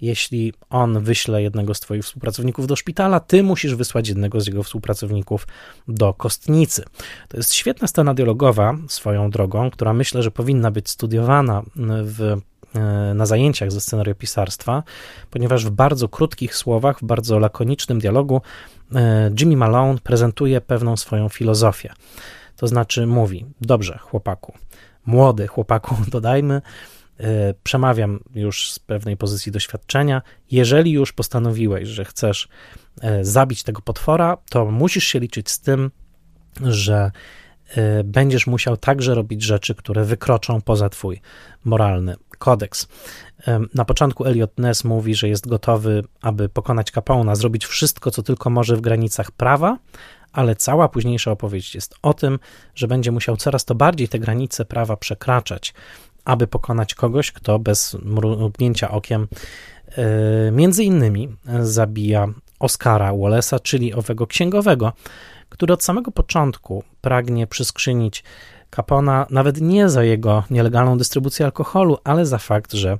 [0.00, 4.62] Jeśli on wyśle jednego z Twoich współpracowników do szpitala, ty musisz wysłać jednego z jego
[4.62, 5.46] współpracowników
[5.88, 6.84] do kostnicy.
[7.28, 11.62] To jest świetna scena dialogowa swoją drogą, która myślę, że powinna być studiowana
[12.02, 12.20] w
[12.74, 14.82] e, na zajęciach ze scenariopisarstwa,
[15.30, 18.40] ponieważ w bardzo krótkich słowach, w bardzo lakonicznym dialogu
[18.94, 21.94] e, Jimmy Malone prezentuje pewną swoją filozofię.
[22.56, 24.54] To znaczy mówi: Dobrze, chłopaku,
[25.06, 26.62] młody chłopaku, dodajmy,
[27.18, 30.22] e, przemawiam już z pewnej pozycji doświadczenia.
[30.50, 32.48] Jeżeli już postanowiłeś, że chcesz
[33.00, 35.90] e, zabić tego potwora, to musisz się liczyć z tym,
[36.62, 37.10] że
[37.76, 41.20] e, będziesz musiał także robić rzeczy, które wykroczą poza twój
[41.64, 42.88] moralny kodeks.
[43.74, 48.50] Na początku Elliot Ness mówi, że jest gotowy, aby pokonać Capona, zrobić wszystko, co tylko
[48.50, 49.78] może w granicach prawa,
[50.34, 52.38] ale cała późniejsza opowieść jest o tym,
[52.74, 55.74] że będzie musiał coraz to bardziej te granice prawa przekraczać,
[56.24, 59.28] aby pokonać kogoś, kto bez mrugnięcia okiem
[59.96, 62.28] e, między innymi zabija
[62.60, 64.92] Oscara Wallace'a, czyli owego księgowego,
[65.48, 68.24] który od samego początku pragnie przyskrzynić
[68.76, 72.98] Capona nawet nie za jego nielegalną dystrybucję alkoholu, ale za fakt, że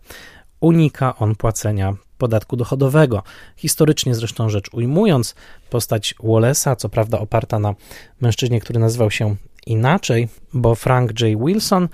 [0.61, 3.23] unika on płacenia podatku dochodowego.
[3.57, 5.35] Historycznie zresztą rzecz ujmując,
[5.71, 7.75] postać Wallace'a, co prawda oparta na
[8.21, 11.45] mężczyźnie, który nazywał się inaczej, bo Frank J.
[11.45, 11.89] Wilson,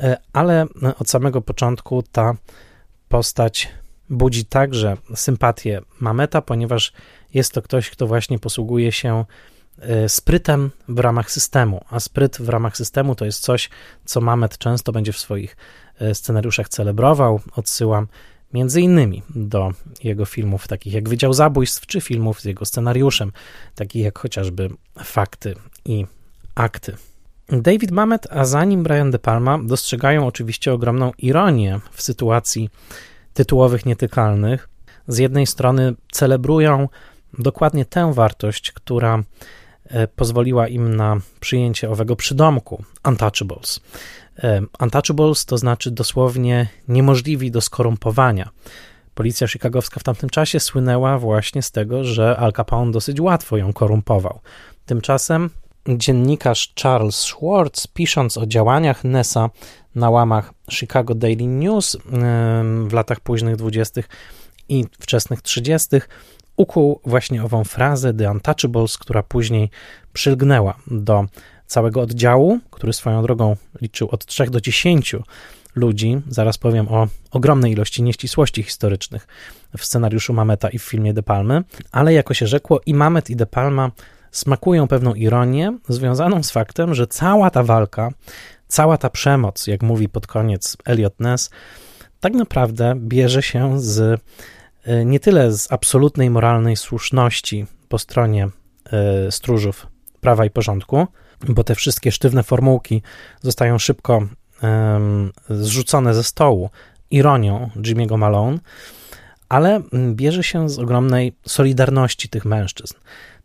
[0.00, 0.66] e, ale
[0.98, 2.34] od samego początku ta
[3.08, 3.68] postać
[4.10, 6.92] budzi także sympatię Mameta, ponieważ
[7.34, 9.24] jest to ktoś, kto właśnie posługuje się
[9.78, 13.70] e, sprytem w ramach systemu, a spryt w ramach systemu to jest coś,
[14.04, 15.56] co Mamet często będzie w swoich
[16.00, 17.40] e, scenariuszach celebrował.
[17.56, 18.06] Odsyłam
[18.56, 19.72] między innymi do
[20.04, 23.32] jego filmów takich jak Wydział Zabójstw, czy filmów z jego scenariuszem,
[23.74, 24.70] takich jak chociażby
[25.04, 26.06] Fakty i
[26.54, 26.96] Akty.
[27.48, 32.70] David Mamet, a za nim Brian De Palma dostrzegają oczywiście ogromną ironię w sytuacji
[33.34, 34.68] tytułowych nietykalnych.
[35.08, 36.88] Z jednej strony celebrują
[37.38, 39.22] dokładnie tę wartość, która
[39.84, 43.80] e, pozwoliła im na przyjęcie owego przydomku Untouchables.
[44.80, 48.50] Untouchables to znaczy dosłownie niemożliwi do skorumpowania.
[49.14, 53.72] Policja chicagowska w tamtym czasie słynęła właśnie z tego, że Al Capone dosyć łatwo ją
[53.72, 54.40] korumpował.
[54.86, 55.50] Tymczasem
[55.88, 59.50] dziennikarz Charles Schwartz, pisząc o działaniach Nessa
[59.94, 61.96] na łamach Chicago Daily News
[62.88, 64.00] w latach późnych 20.
[64.68, 65.88] i wczesnych 30.,
[66.56, 69.70] ukuł właśnie ową frazę The Untouchables, która później
[70.12, 71.24] przylgnęła do
[71.66, 75.16] całego oddziału, który swoją drogą liczył od 3 do 10
[75.74, 76.20] ludzi.
[76.28, 79.26] Zaraz powiem o ogromnej ilości nieścisłości historycznych
[79.78, 83.36] w scenariuszu Mameta i w filmie De Palmy, ale jako się rzekło, i Mamet i
[83.36, 83.90] De Palma
[84.30, 88.10] smakują pewną ironię związaną z faktem, że cała ta walka,
[88.68, 91.50] cała ta przemoc, jak mówi pod koniec Elliot Ness,
[92.20, 94.20] tak naprawdę bierze się z
[94.84, 98.48] e, nie tyle z absolutnej moralnej słuszności po stronie
[99.28, 99.86] y, stróżów
[100.20, 101.06] prawa i porządku,
[101.48, 103.02] bo te wszystkie sztywne formułki
[103.42, 104.22] zostają szybko
[105.50, 106.70] y, zrzucone ze stołu
[107.10, 108.58] ironią Jimmy'ego Malone,
[109.48, 109.82] ale
[110.14, 112.94] bierze się z ogromnej solidarności tych mężczyzn.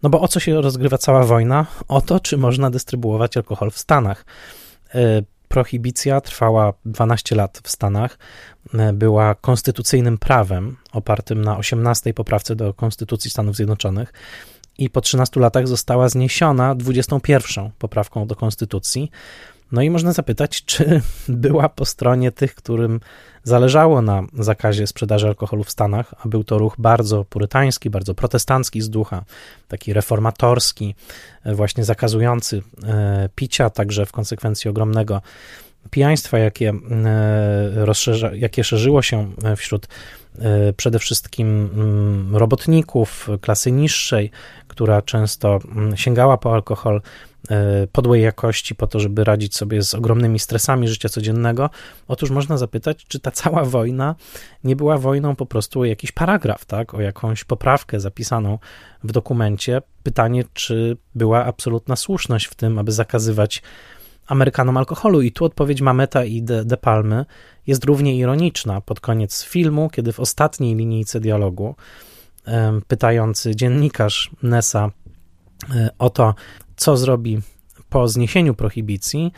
[0.04, 1.66] No bo o co się rozgrywa cała wojna?
[1.88, 4.26] O to, czy można dystrybuować alkohol w Stanach.
[4.96, 8.18] E, prohibicja trwała 12 lat w Stanach,
[8.74, 14.14] e, była konstytucyjnym prawem opartym na 18 poprawce do Konstytucji Stanów Zjednoczonych
[14.82, 19.12] i po 13 latach została zniesiona 21 poprawką do Konstytucji.
[19.72, 23.00] No i można zapytać, czy była po stronie tych, którym
[23.44, 28.82] zależało na zakazie sprzedaży alkoholu w Stanach, a był to ruch bardzo purytański, bardzo protestancki
[28.82, 29.24] z ducha,
[29.68, 30.96] taki reformatorski,
[31.44, 35.22] e, właśnie zakazujący e, picia, także w konsekwencji ogromnego
[35.90, 39.88] pijaństwa, jakie, e, rozszerza, jakie szerzyło się wśród
[40.78, 44.32] przede wszystkim mm, robotników klasy niższej,
[44.68, 47.02] która często mm, sięgała po alkohol
[47.50, 51.70] E, podłej jakości po to, żeby radzić sobie z ogromnymi stresami życia codziennego.
[52.08, 54.16] Otóż można zapytać, czy ta cała wojna
[54.64, 58.60] nie była wojną po prostu o jakiś paragraf, tak, o jakąś poprawkę zapisaną
[59.04, 59.82] w dokumencie.
[60.04, 63.62] Pytanie, czy była absolutna słuszność w tym, aby zakazywać
[64.28, 65.22] Amerykanom alkoholu.
[65.22, 67.26] I tu odpowiedź Mameta i De, De Palmy
[67.68, 68.82] jest równie ironiczna.
[68.82, 71.76] Pod koniec filmu, kiedy w ostatniej linijce dialogu
[72.88, 74.90] pytający dziennikarz Nessa
[75.76, 76.36] e, o to,
[76.76, 77.42] co zrobi
[77.90, 79.32] po zniesieniu prohibicji,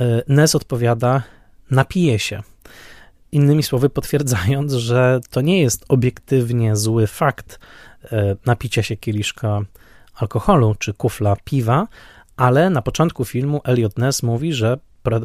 [0.00, 1.22] e, Nes odpowiada:
[1.70, 2.42] napije się.
[3.32, 7.58] Innymi słowy, potwierdzając, że to nie jest obiektywnie zły fakt
[8.12, 9.60] e, napicia się kieliszka
[10.14, 11.88] alkoholu czy kufla piwa,
[12.36, 14.78] ale na początku filmu Elliot Ness mówi, że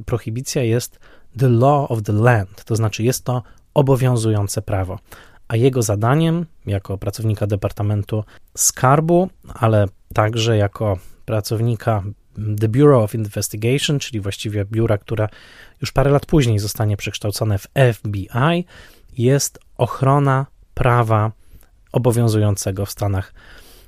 [0.06, 1.00] prohibicja jest
[1.40, 3.44] the law of the land, to znaczy jest to
[3.74, 5.00] obowiązujące prawo.
[5.48, 8.24] A jego zadaniem, jako pracownika Departamentu
[8.58, 12.04] Skarbu, ale także jako pracownika
[12.60, 15.30] The Bureau of Investigation, czyli właściwie biura, która
[15.82, 18.66] już parę lat później zostanie przekształcone w FBI,
[19.18, 21.32] jest ochrona prawa
[21.92, 23.34] obowiązującego w Stanach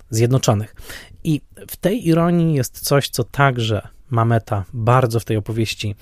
[0.10, 0.75] Zjednoczonych.
[1.23, 5.95] I w tej ironii jest coś, co także Mameta bardzo w tej opowieści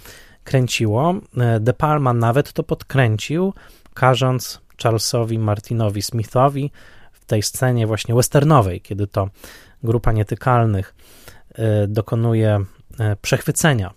[0.46, 1.16] kręciło.
[1.60, 3.54] De Palma nawet to podkręcił,
[3.94, 6.72] każąc Charlesowi Martinowi Smithowi
[7.12, 9.30] w tej scenie właśnie westernowej, kiedy to
[9.84, 10.96] grupa nietykalnych
[11.56, 12.60] e, dokonuje
[13.00, 13.94] e, przechwycenia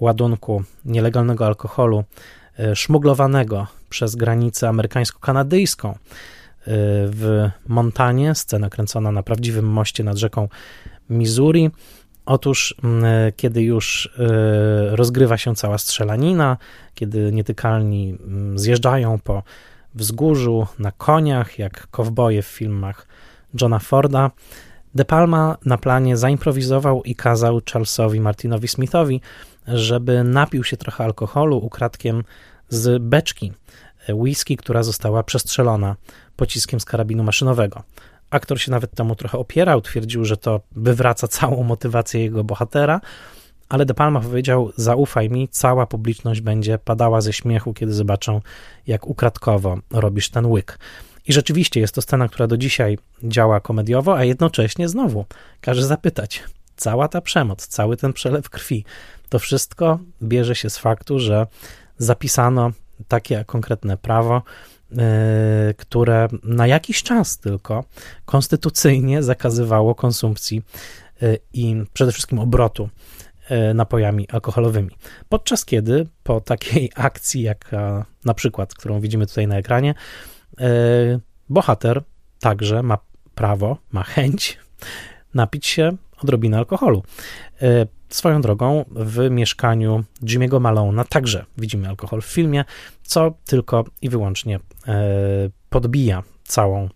[0.00, 2.04] ładunku nielegalnego alkoholu
[2.58, 5.94] e, szmuglowanego przez granicę amerykańsko-kanadyjską
[7.08, 10.48] w Montanie, scena kręcona na prawdziwym moście nad rzeką
[11.10, 11.70] Missouri.
[12.26, 12.74] Otóż,
[13.36, 14.10] kiedy już
[14.90, 16.56] rozgrywa się cała strzelanina,
[16.94, 18.18] kiedy nietykalni
[18.54, 19.42] zjeżdżają po
[19.94, 23.06] wzgórzu na koniach, jak kowboje w filmach
[23.60, 24.30] Johna Forda,
[24.94, 29.20] De Palma na planie zaimprowizował i kazał Charlesowi Martinowi Smithowi,
[29.68, 32.24] żeby napił się trochę alkoholu ukradkiem
[32.68, 33.52] z beczki
[34.08, 35.96] whisky, która została przestrzelona
[36.36, 37.82] pociskiem z karabinu maszynowego.
[38.36, 43.00] Aktor się nawet temu trochę opierał, twierdził, że to wywraca całą motywację jego bohatera,
[43.68, 48.40] ale De Palma powiedział: Zaufaj mi, cała publiczność będzie padała ze śmiechu, kiedy zobaczą,
[48.86, 50.78] jak ukradkowo robisz ten łyk.
[51.26, 55.24] I rzeczywiście jest to scena, która do dzisiaj działa komediowo, a jednocześnie znowu
[55.60, 56.42] każe zapytać:
[56.76, 58.84] cała ta przemoc, cały ten przelew krwi,
[59.28, 61.46] to wszystko bierze się z faktu, że
[61.98, 62.70] zapisano
[63.08, 64.42] takie konkretne prawo,
[65.76, 67.84] które na jakiś czas tylko
[68.24, 70.62] konstytucyjnie zakazywało konsumpcji
[71.20, 72.88] yy, i przede wszystkim obrotu
[73.50, 74.90] yy, napojami alkoholowymi.
[75.28, 77.70] Podczas kiedy po takiej akcji, jak
[78.24, 79.94] na przykład, którą widzimy tutaj na ekranie,
[80.60, 80.68] E,
[81.48, 82.02] bohater
[82.40, 82.98] także ma
[83.34, 84.58] prawo, ma chęć
[85.34, 87.02] napić się odrobinę alkoholu.
[88.10, 92.64] E, swoją drogą w mieszkaniu Jimmy'ego Malona także widzimy alkohol w filmie,
[93.02, 94.60] co tylko i wyłącznie e,
[95.70, 96.88] podbija całą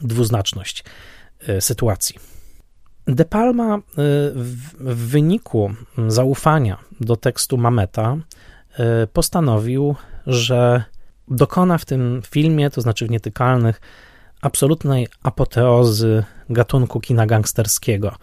[0.00, 0.84] dwuznaczność
[1.60, 2.16] sytuacji.
[3.06, 3.78] De Palma
[4.80, 5.70] w wyniku
[6.08, 8.16] zaufania do tekstu Mameta
[9.12, 10.84] postanowił, że
[11.28, 13.80] dokona w tym filmie, to znaczy w Nietykalnych,
[14.40, 18.14] absolutnej apoteozy gatunku kina gangsterskiego.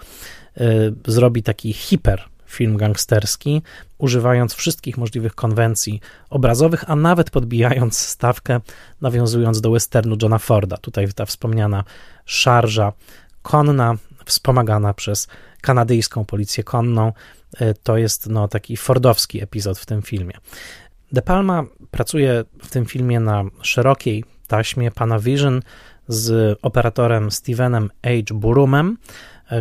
[0.61, 3.61] Y, zrobi taki hiper film gangsterski,
[3.97, 8.59] używając wszystkich możliwych konwencji obrazowych, a nawet podbijając stawkę,
[9.01, 10.77] nawiązując do westernu Johna Forda.
[10.77, 11.83] Tutaj ta wspomniana
[12.25, 12.93] szarża
[13.41, 13.95] konna,
[14.25, 15.27] wspomagana przez
[15.61, 17.13] kanadyjską policję konną,
[17.61, 20.33] y, to jest no, taki fordowski epizod w tym filmie.
[21.11, 25.61] De Palma pracuje w tym filmie na szerokiej taśmie Panavision
[26.07, 28.33] z operatorem Stevenem H.
[28.33, 28.97] Burumem,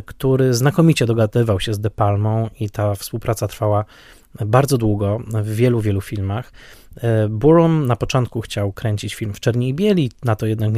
[0.07, 3.85] który znakomicie dogadywał się z De Palmą i ta współpraca trwała
[4.47, 6.53] bardzo długo w wielu, wielu filmach.
[6.97, 10.71] E, Burum na początku chciał kręcić film w Czerni i Bieli, na to jednak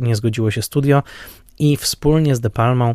[0.00, 1.02] nie, zgodziło się studio
[1.58, 2.94] i wspólnie z De Palmą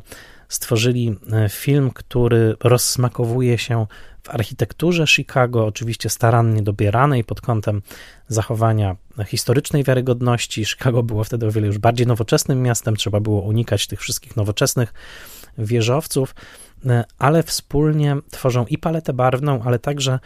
[0.52, 3.86] stworzyli e, film, który rozsmakowuje się
[4.24, 7.82] w architekturze Chicago, oczywiście starannie dobieranej pod kątem
[8.28, 8.96] zachowania
[9.26, 10.66] historycznej wiarygodności.
[10.66, 14.94] Chicago było wtedy o wiele już bardziej nowoczesnym miastem, trzeba było unikać tych wszystkich nowoczesnych
[15.58, 16.36] wieżowców,
[16.86, 20.20] e, ale wspólnie tworzą i paletę barwną, ale także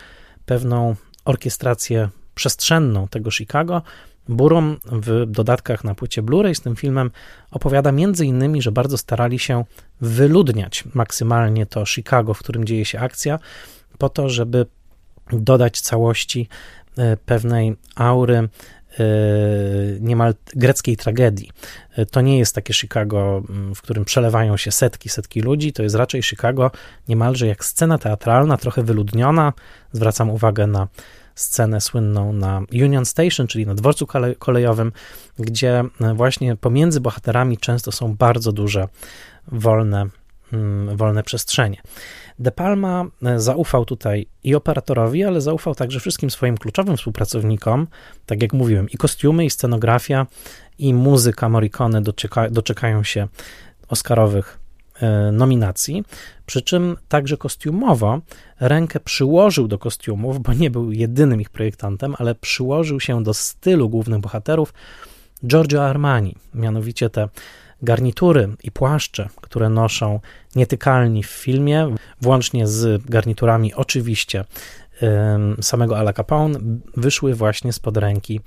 [0.46, 0.96] pewną
[1.26, 3.82] orkiestrację przestrzenną tego Chicago,
[4.30, 7.12] Burum w dodatkach na płycie Blu-ray z tym filmem
[7.52, 9.66] opowiada między innymi, że bardzo starali się
[10.02, 13.40] wyludniać maksymalnie to Chicago, w którym dzieje się akcja,
[13.98, 14.66] po to, żeby
[15.32, 16.48] dodać całości
[16.98, 18.50] e, pewnej aury e,
[20.00, 21.52] niemal greckiej tragedii.
[21.96, 23.44] E, to nie jest takie Chicago,
[23.76, 26.72] w którym przelewają się setki, setki ludzi, to jest raczej Chicago
[27.08, 29.54] niemalże jak scena teatralna, trochę wyludniona.
[29.92, 30.88] Zwracam uwagę na
[31.36, 34.08] scenę słynną na Union Station, czyli na dworcu
[34.40, 34.92] kolejowym,
[35.40, 35.84] gdzie
[36.16, 38.88] właśnie pomiędzy bohaterami często są bardzo duże
[39.48, 40.08] wolne,
[40.54, 41.82] mm, wolne przestrzenie.
[42.40, 47.88] De Palma e, zaufał tutaj i operatorowi, ale zaufał także wszystkim swoim kluczowym współpracownikom.
[48.26, 50.28] Tak jak mówiłem, i kostiumy, i scenografia,
[50.80, 53.28] i muzyka Morricone doczeka, doczekają się
[53.88, 54.60] Oscarowych
[55.02, 56.04] e, nominacji,
[56.46, 58.20] przy czym także kostiumowo
[58.60, 63.90] rękę przyłożył do kostiumów, bo nie był jedynym ich projektantem, ale przyłożył się do stylu
[63.90, 64.74] głównych bohaterów
[65.48, 67.30] Giorgio Armani, mianowicie te
[67.82, 70.20] garnitury i płaszcze, które noszą
[70.56, 74.46] nietykalni w filmie, włącznie z garniturami oczywiście
[75.62, 76.60] samego Ala Capone,
[76.98, 78.40] wyszły właśnie spod ręki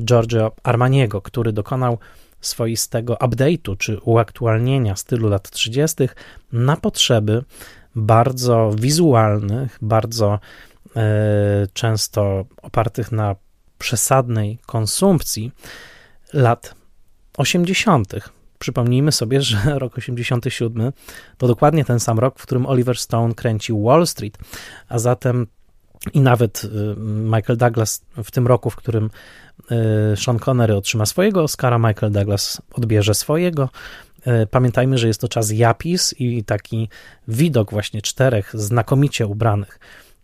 [0.00, 1.98] Giorgio Armaniego, który dokonał
[2.42, 6.08] swoistego update'u czy uaktualnienia stylu lat 30.
[6.52, 7.44] na potrzeby
[7.94, 10.38] bardzo wizualnych, bardzo
[10.96, 13.36] e, często opartych na
[13.78, 15.52] przesadnej konsumpcji
[16.32, 16.74] lat
[17.36, 18.14] 80.
[18.58, 20.92] Przypomnijmy sobie, że rok 87
[21.38, 24.38] to dokładnie ten sam rok, w którym Oliver Stone kręcił Wall Street,
[24.88, 25.46] a zatem
[26.12, 26.68] i nawet y,
[27.06, 29.10] Michael Douglas w tym roku, w którym
[30.16, 33.68] Sean Connery otrzyma swojego Oscara, Michael Douglas odbierze swojego.
[34.26, 36.88] Y, pamiętajmy, że jest to czas Japis i taki
[37.28, 39.78] widok właśnie czterech znakomicie ubranych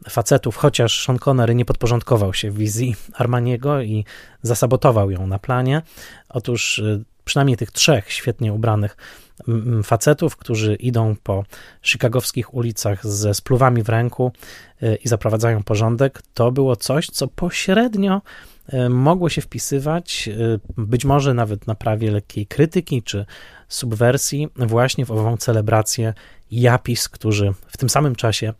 [0.09, 4.05] facetów, chociaż Sean Connery nie podporządkował się wizji Armaniego i
[4.43, 5.83] zasabotował ją na planie.
[6.29, 6.83] Otóż
[7.25, 8.97] przynajmniej tych trzech świetnie ubranych
[9.85, 11.45] facetów, którzy idą po
[11.83, 14.33] chicagowskich ulicach ze spluwami w ręku
[14.83, 18.58] y, i zaprowadzają porządek, to było coś, co pośrednio y,
[18.91, 23.27] mogło się wpisywać, y, być może nawet na prawie lekkiej krytyki czy
[23.69, 26.15] subwersji, właśnie w ową celebrację
[26.51, 28.53] Japis, którzy w tym samym czasie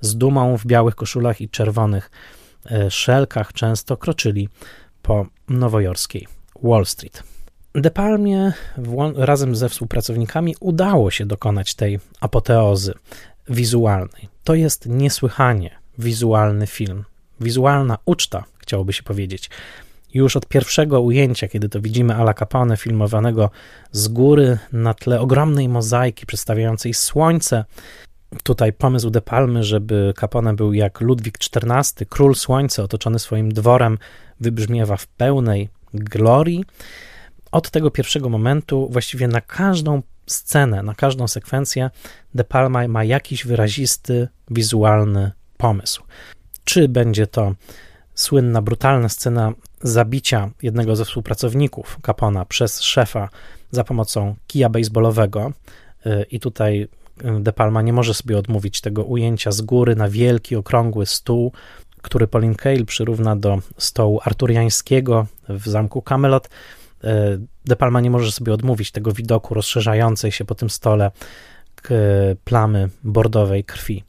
[0.00, 2.10] z dumą w białych koszulach i czerwonych
[2.90, 4.48] szelkach często kroczyli
[5.02, 6.26] po nowojorskiej
[6.62, 7.22] Wall Street.
[7.74, 8.52] De Palmie
[9.16, 12.94] razem ze współpracownikami udało się dokonać tej apoteozy
[13.48, 14.28] wizualnej.
[14.44, 17.04] To jest niesłychanie wizualny film,
[17.40, 19.50] wizualna uczta, chciałoby się powiedzieć.
[20.14, 23.50] Już od pierwszego ujęcia, kiedy to widzimy Ala Capone filmowanego
[23.92, 27.64] z góry na tle ogromnej mozaiki przedstawiającej słońce,
[28.42, 33.98] tutaj pomysł De Palmy, żeby Capone był jak Ludwik XIV, król słońca otoczony swoim dworem,
[34.40, 36.64] wybrzmiewa w pełnej glorii
[37.52, 41.90] od tego pierwszego momentu właściwie na każdą scenę, na każdą sekwencję
[42.34, 46.02] De Palma ma jakiś wyrazisty, wizualny pomysł.
[46.64, 47.54] Czy będzie to
[48.16, 49.52] słynna, brutalna scena
[49.82, 53.28] zabicia jednego ze współpracowników Capona przez szefa
[53.70, 55.52] za pomocą kija baseballowego
[56.06, 56.88] y, i tutaj
[57.24, 61.52] y, De Palma nie może sobie odmówić tego ujęcia z góry na wielki, okrągły stół,
[62.02, 66.48] który Pauline Kael przyrówna do stołu arturiańskiego w zamku Camelot,
[67.04, 71.10] E, De Palma nie może sobie odmówić tego widoku rozszerzającej się po tym stole
[72.44, 74.04] plamy bordowej krwi.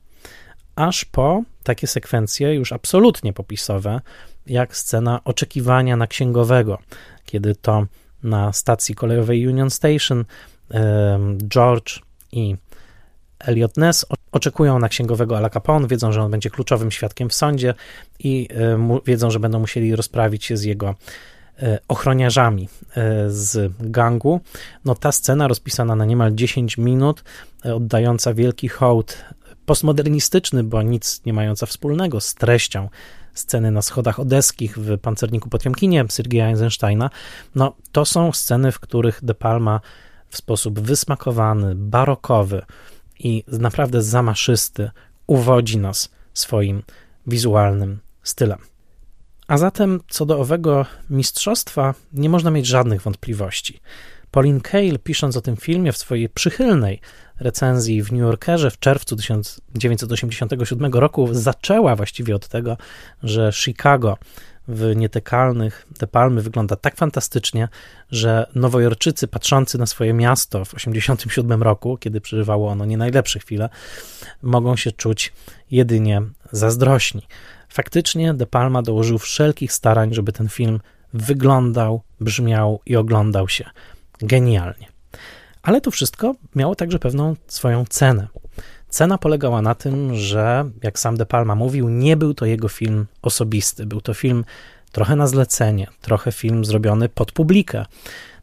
[0.78, 4.02] Aż po takie sekwencje już absolutnie popisowe,
[4.48, 6.78] jak scena oczekiwania na księgowego,
[7.26, 7.86] kiedy to
[8.24, 10.26] na stacji kolejowej Union Station
[11.48, 12.00] George
[12.32, 12.56] i
[13.40, 17.74] Elliot Ness oczekują na księgowego Ala Capone, wiedzą, że on będzie kluczowym świadkiem w sądzie
[18.20, 18.48] i
[19.06, 20.96] wiedzą, że będą musieli rozprawić się z jego
[21.60, 24.42] e, ochroniarzami e, z gangu.
[24.86, 27.24] No ta scena rozpisana na niemal 10 minut,
[27.66, 29.26] e, oddająca wielki hołd
[29.68, 32.90] postmodernistyczny, bo nic nie mająca wspólnego z treścią
[33.34, 37.10] sceny na schodach odeskich w Pancerniku Potiomkinie Sergeja Eisensteina,
[37.56, 39.82] no to są sceny, w których De Palma
[40.30, 42.62] w sposób wysmakowany, barokowy
[43.20, 44.92] i naprawdę zamaszysty
[45.28, 46.84] uwodzi nas swoim
[47.28, 48.60] wizualnym stylem.
[49.48, 53.80] A zatem co do owego mistrzostwa nie można mieć żadnych wątpliwości.
[54.38, 57.02] Pauline Kael, pisząc o tym filmie w swojej przychylnej
[57.40, 62.78] recenzji w New Yorkerze w czerwcu 1987 roku, zaczęła właściwie od tego,
[63.24, 64.18] że Chicago
[64.68, 67.68] w nietykalnych De Palmy wygląda tak fantastycznie,
[68.12, 73.70] że nowojorczycy patrzący na swoje miasto w 1987 roku, kiedy przeżywało ono nie najlepsze chwile,
[74.42, 75.34] mogą się czuć
[75.72, 76.22] jedynie
[76.52, 77.22] zazdrośni.
[77.70, 80.80] Faktycznie De Palma dołożył wszelkich starań, żeby ten film
[81.14, 83.70] wyglądał, brzmiał i oglądał się
[84.20, 84.88] genialnie.
[85.62, 88.28] Ale to wszystko miało także pewną swoją cenę.
[88.90, 93.06] Cena polegała na tym, że, jak sam De Palma mówił, nie był to jego film
[93.22, 93.86] osobisty.
[93.86, 94.46] Był to film
[94.92, 97.86] trochę na zlecenie, trochę film zrobiony pod publikę.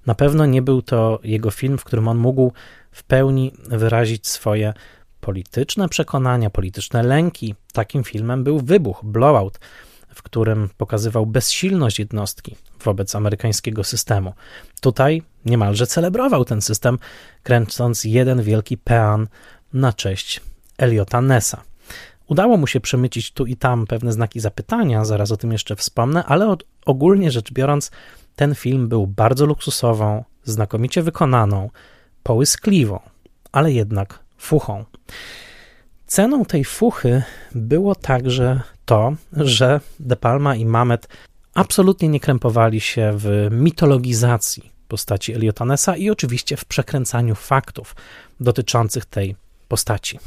[0.06, 2.52] Na pewno nie był to jego film, w którym on mógł
[2.90, 4.74] w pełni wyrazić swoje
[5.20, 7.54] polityczne przekonania, polityczne lęki.
[7.72, 9.58] Takim filmem był Wybuch, Blowout,
[10.24, 14.32] którym pokazywał bezsilność jednostki wobec amerykańskiego systemu.
[14.80, 16.98] Tutaj niemalże celebrował ten system,
[17.42, 19.28] kręcąc jeden wielki pean
[19.72, 20.40] na cześć
[20.78, 21.62] Eliota Nessa.
[22.26, 26.24] Udało mu się przemycić tu i tam pewne znaki zapytania, zaraz o tym jeszcze wspomnę,
[26.24, 26.56] ale
[26.86, 27.90] ogólnie rzecz biorąc,
[28.36, 31.70] ten film był bardzo luksusową, znakomicie wykonaną,
[32.22, 33.00] połyskliwą,
[33.52, 34.84] ale jednak fuchą.
[36.06, 37.22] Ceną tej fuchy
[37.54, 41.08] było także to, że De Palma i Mamet
[41.54, 47.96] absolutnie nie krępowali się w mitologizacji postaci Eliota Nessa i oczywiście w przekręcaniu faktów
[48.40, 49.36] dotyczących tej
[49.68, 50.18] postaci.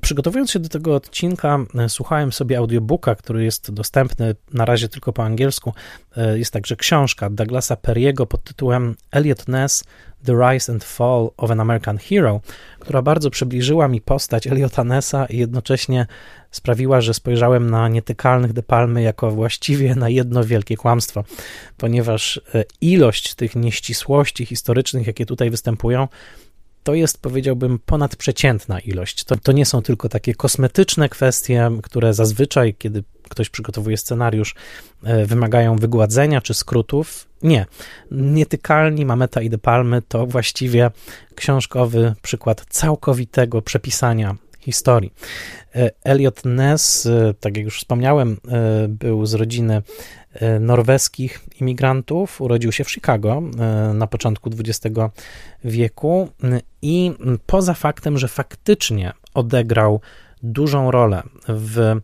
[0.00, 1.58] Przygotowując się do tego odcinka,
[1.88, 5.74] słuchałem sobie audiobooka, który jest dostępny na razie tylko po angielsku.
[6.16, 9.84] E, jest także książka Douglasa Perriego pod tytułem Elliot Ness
[10.24, 12.40] The Rise and Fall of an American Hero,
[12.78, 16.06] która bardzo przybliżyła mi postać Eliota Nessa i jednocześnie
[16.50, 21.24] sprawiła, że spojrzałem na nietykalnych De Palmy jako właściwie na jedno wielkie kłamstwo,
[21.76, 26.08] ponieważ e, ilość tych nieścisłości historycznych, jakie tutaj występują,
[26.82, 29.24] to jest, powiedziałbym, ponadprzeciętna ilość.
[29.24, 34.54] To, to nie są tylko takie kosmetyczne kwestie, które zazwyczaj, kiedy ktoś przygotowuje scenariusz,
[35.04, 37.28] e, wymagają wygładzenia czy skrótów.
[37.42, 37.66] Nie.
[38.10, 40.90] Nietykalni Mameta i De Palmy to właściwie
[41.34, 45.12] książkowy przykład całkowitego przepisania historii.
[45.74, 48.36] E, Elliot Ness, e, tak jak już wspomniałem,
[48.88, 49.82] był z rodziny
[50.60, 52.40] norweskich imigrantów.
[52.40, 53.42] Urodził się w Chicago
[53.94, 54.96] na początku XX
[55.64, 56.28] wieku
[56.82, 57.12] i
[57.46, 60.00] poza faktem, że faktycznie odegrał
[60.42, 62.00] dużą rolę w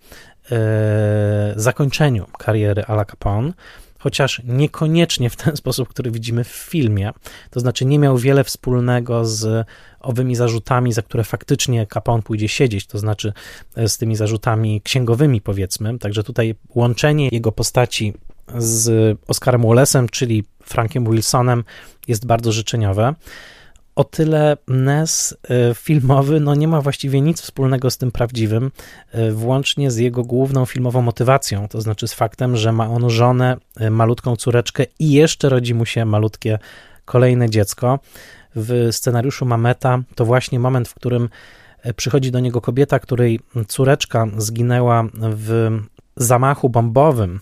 [0.53, 3.53] E, zakończeniu kariery Ala Capone,
[3.99, 7.11] chociaż niekoniecznie w ten sposób, który widzimy w filmie.
[7.51, 9.67] To znaczy, nie miał wiele wspólnego z
[10.01, 13.33] owymi zarzutami, za które faktycznie Capone pójdzie siedzieć, to znaczy
[13.77, 15.99] e, z tymi zarzutami księgowymi, powiedzmy.
[15.99, 18.15] Także tutaj łączenie jego postaci
[18.59, 21.65] z Oscarem Wallesem, czyli Frankiem Wilsonem,
[22.09, 23.15] jest bardzo życzeniowe
[23.99, 25.37] o tyle NES
[25.71, 28.71] y, filmowy no nie ma właściwie nic wspólnego z tym prawdziwym,
[29.15, 33.57] y, włącznie z jego główną filmową motywacją, to znaczy z faktem, że ma on żonę,
[33.81, 36.59] y, malutką córeczkę i jeszcze rodzi mu się malutkie
[37.05, 37.99] kolejne dziecko.
[38.57, 41.29] W scenariuszu Mameta to właśnie moment, w którym
[41.97, 45.71] przychodzi do niego kobieta, której córeczka zginęła w
[46.17, 47.41] zamachu bombowym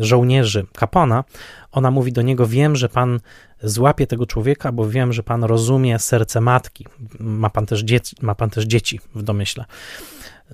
[0.00, 1.24] żołnierzy Capona,
[1.72, 3.20] ona mówi do niego: Wiem, że pan
[3.62, 6.86] złapie tego człowieka, bo wiem, że pan rozumie serce matki.
[7.20, 9.64] Ma pan też, dzieci, ma pan też dzieci w domyśle.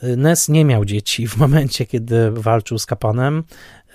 [0.03, 3.45] Nes nie miał dzieci w momencie, kiedy walczył z Caponem.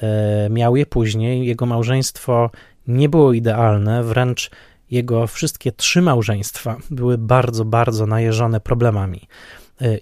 [0.01, 1.47] E, miał je później.
[1.47, 2.49] Jego małżeństwo
[2.87, 4.51] nie było idealne, wręcz
[4.91, 9.27] jego wszystkie trzy małżeństwa były bardzo, bardzo najeżone problemami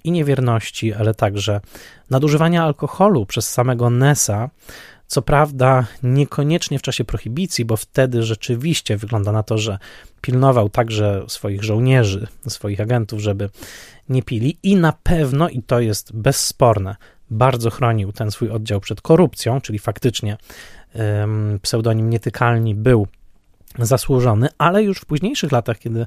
[0.04, 1.62] i niewierności, ale także
[2.10, 4.50] nadużywania alkoholu przez samego Nesa,
[5.08, 9.78] Co prawda, niekoniecznie w czasie prohibicji, bo wtedy rzeczywiście wygląda na to, że
[10.22, 13.50] pilnował także swoich żołnierzy, swoich agentów, żeby
[14.10, 16.96] nie pili, i na pewno, i to jest bezsporne,
[17.30, 20.38] bardzo chronił ten swój oddział przed korupcją, czyli faktycznie
[21.62, 23.08] pseudonim Nietykalni był
[23.86, 26.06] zasłużony, ale już w późniejszych latach, kiedy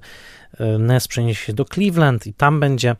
[0.59, 2.97] e, Ness przeniesie się do Cleveland i tam będzie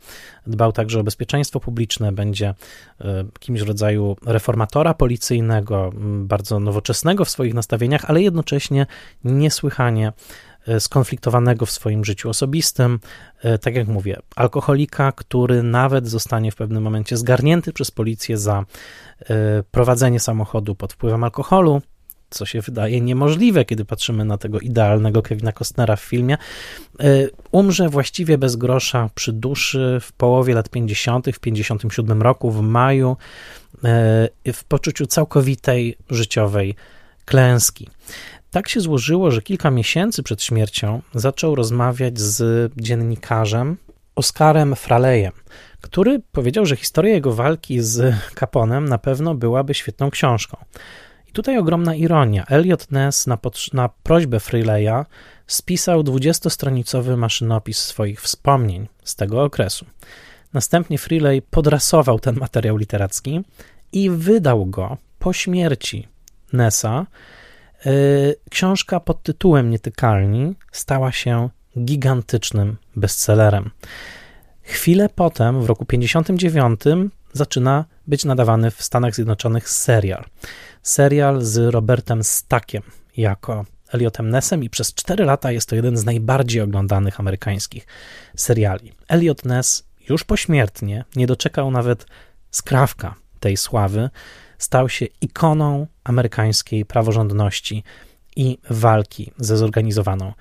[0.47, 2.53] dbał także o bezpieczeństwo publiczne, będzie
[3.01, 8.85] e, kimś w rodzaju reformatora policyjnego, bardzo nowoczesnego w swoich nastawieniach, ale jednocześnie
[9.23, 10.13] niesłychanie
[10.67, 12.99] e, skonfliktowanego w swoim życiu osobistym,
[13.61, 18.65] tak jak mówię, alkoholika, który nawet zostanie w pewnym momencie zgarnięty przez policję za
[19.71, 21.81] prowadzenie samochodu pod wpływem alkoholu,
[22.33, 26.37] co się wydaje niemożliwe, kiedy patrzymy na tego idealnego Kevina Costnera w filmie,
[26.99, 32.61] e, umrze właściwie bez grosza przy duszy w połowie lat 50., w 57 roku, w
[32.61, 33.17] maju,
[33.83, 36.75] e, w poczuciu całkowitej życiowej
[37.25, 37.89] klęski.
[38.51, 43.77] Tak się złożyło, że kilka miesięcy przed śmiercią zaczął rozmawiać z dziennikarzem
[44.15, 45.31] Oskarem Fralejem,
[45.81, 50.57] który powiedział, że historia jego walki z Caponem na pewno byłaby świetną książką.
[51.33, 52.45] Tutaj ogromna ironia.
[52.49, 53.37] Elliot Ness na,
[53.73, 55.05] na prośbę Freeleya
[55.47, 59.85] spisał 20-stronicowy maszynopis swoich wspomnień z tego okresu.
[60.53, 63.41] Następnie Freeley podrasował ten materiał literacki
[63.91, 66.07] i wydał go po śmierci
[66.53, 67.05] Nessa.
[67.85, 67.91] Yy,
[68.49, 73.69] książka pod tytułem Nietykalni stała się gigantycznym bestsellerem.
[74.61, 76.81] Chwilę potem, w roku 59,
[77.33, 80.25] zaczyna być nadawany w Stanach Zjednoczonych serial
[80.83, 82.83] serial z Robertem Stackiem
[83.17, 87.87] jako Elliotem Nessem i przez 4 lata jest to jeden z najbardziej oglądanych amerykańskich
[88.35, 88.93] seriali.
[89.07, 92.05] Elliot Ness już pośmiertnie nie doczekał nawet
[92.51, 94.09] skrawka tej sławy,
[94.57, 97.83] stał się ikoną amerykańskiej praworządności
[98.35, 100.33] i walki ze zorganizowaną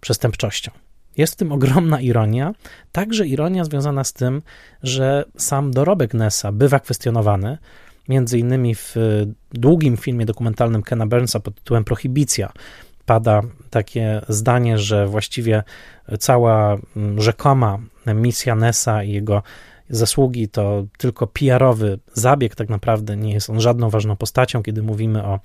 [0.00, 0.70] przestępczością.
[1.16, 2.54] Jest w tym ogromna ironia,
[2.92, 4.42] także ironia związana z tym,
[4.82, 7.58] że sam dorobek Nessa bywa kwestionowany,
[8.08, 8.96] Między innymi w
[9.50, 12.52] długim filmie dokumentalnym Kena Burnsa pod tytułem Prohibicja
[13.06, 15.62] pada takie zdanie, że właściwie
[16.18, 16.76] cała
[17.16, 19.42] rzekoma misja Nessa i jego
[19.90, 25.24] zasługi to tylko PR-owy zabieg, tak naprawdę nie jest on żadną ważną postacią, kiedy mówimy
[25.24, 25.40] o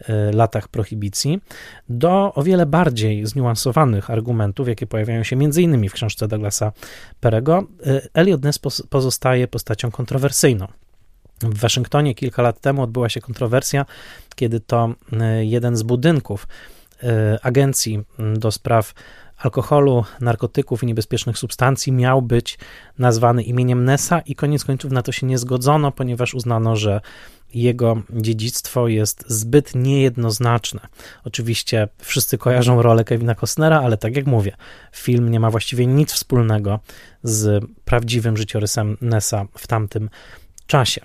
[0.00, 1.40] e, latach prohibicji,
[1.88, 6.72] do o wiele bardziej zniuansowanych argumentów, jakie pojawiają się innymi w książce Douglasa
[7.20, 7.64] Perego.
[7.86, 8.58] E, Elliot Ness
[8.90, 10.66] pozostaje postacią kontrowersyjną.
[11.40, 13.86] W Waszyngtonie kilka lat temu odbyła się kontrowersja,
[14.34, 16.48] kiedy to e, jeden z budynków
[17.02, 18.02] e, agencji
[18.38, 18.94] do spraw
[19.38, 22.58] alkoholu, narkotyków i niebezpiecznych substancji miał być
[22.98, 27.00] nazwany imieniem Nessa i koniec końców na to się nie zgodzono, ponieważ uznano, że
[27.54, 30.80] jego dziedzictwo jest zbyt niejednoznaczne.
[31.24, 34.56] Oczywiście wszyscy kojarzą rolę Kevina Costnera, ale tak jak mówię,
[34.92, 36.80] film nie ma właściwie nic wspólnego
[37.22, 40.10] z prawdziwym życiorysem Nessa w tamtym
[40.66, 41.00] czasie.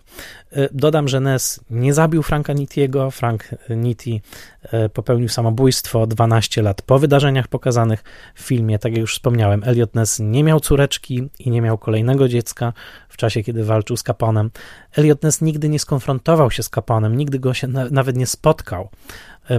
[0.51, 3.11] E, dodam, że Ness nie zabił Franka Nittiego.
[3.11, 4.21] Frank Nitti
[4.63, 8.03] e, popełnił samobójstwo 12 lat po wydarzeniach pokazanych
[8.35, 8.79] w filmie.
[8.79, 12.73] Tak jak już wspomniałem, Elliot Ness nie miał córeczki i nie miał kolejnego dziecka
[13.09, 14.51] w czasie, kiedy walczył z Caponem.
[14.95, 18.89] Elliot Ness nigdy nie skonfrontował się z Caponem, nigdy go się nawet nie spotkał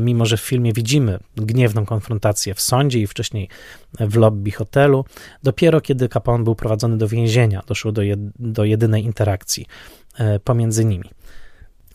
[0.00, 3.48] mimo że w filmie widzimy gniewną konfrontację w sądzie i wcześniej
[4.00, 5.04] w lobby hotelu.
[5.42, 9.66] Dopiero kiedy Capone był prowadzony do więzienia, doszło do, jed do jedynej interakcji
[10.14, 11.10] E, pomiędzy nimi.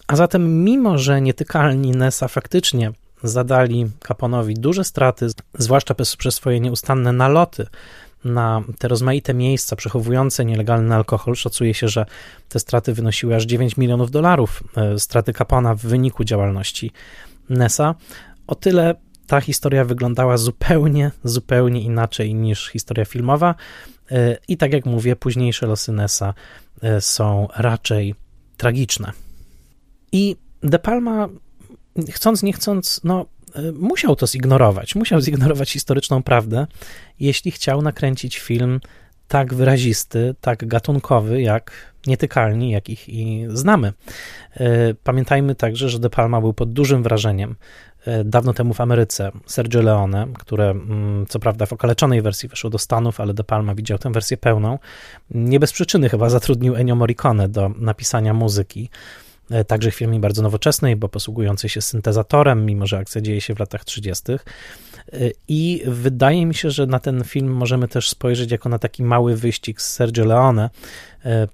[0.08, 2.92] A zatem, mimo że nietykalni Nessa faktycznie
[3.24, 5.28] zadali Caponowi duże straty,
[5.58, 7.68] zwłaszcza przez, swoje nieustanne naloty
[8.26, 12.06] na te rozmaite miejsca przechowujące nielegalny alkohol, szacuje się, że
[12.50, 16.92] te straty wynosiły aż 9 milionów dolarów, e, straty Capona w wyniku działalności
[17.50, 17.96] Nessa.
[18.48, 18.96] O tyle
[19.28, 23.56] ta historia wyglądała zupełnie, zupełnie inaczej niż historia filmowa.
[24.12, 26.34] E, I tak jak mówię, późniejsze losy Nessa
[26.82, 28.16] E, są raczej
[28.58, 29.12] tragiczne.
[30.12, 31.30] I De Palma,
[32.12, 33.26] chcąc nie chcąc, no,
[33.56, 34.96] e, musiał to zignorować.
[34.96, 36.68] Musiał zignorować historyczną prawdę,
[37.20, 38.80] jeśli chciał nakręcić film
[39.28, 41.72] tak wyrazisty, tak gatunkowy, jak
[42.08, 43.94] nietykalni, jakich i znamy.
[44.58, 47.56] E, pamiętajmy także, że De Palma był pod dużym wrażeniem
[48.08, 52.70] E, dawno temu w Ameryce Sergio Leone, które mm, co prawda w okaleczonej wersji weszło
[52.70, 54.80] do Stanów, ale De Palma widział tę wersję pełną.
[55.32, 58.90] Nie bez przyczyny chyba zatrudnił Ennio Morricone do napisania muzyki
[59.68, 63.60] także w firmie bardzo nowoczesnej, bo posługującej się syntezatorem, mimo że akcja dzieje się w
[63.60, 64.24] latach 30.
[64.34, 64.38] E,
[65.48, 69.36] I wydaje mi się, że na ten film możemy też spojrzeć jako na taki mały
[69.36, 70.70] wyścig z Sergio Leone,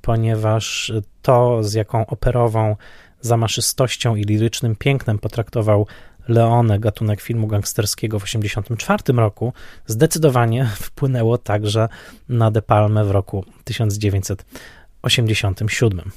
[0.01, 0.91] ponieważ
[1.21, 2.75] to, z jaką operową
[3.21, 5.87] zamaszystością i lirycznym pięknem potraktował
[6.27, 9.53] Leone, gatunek filmu gangsterskiego w 1984 roku,
[9.85, 11.89] zdecydowanie wpłynęło także
[12.29, 16.11] na De Palmę w roku 1987.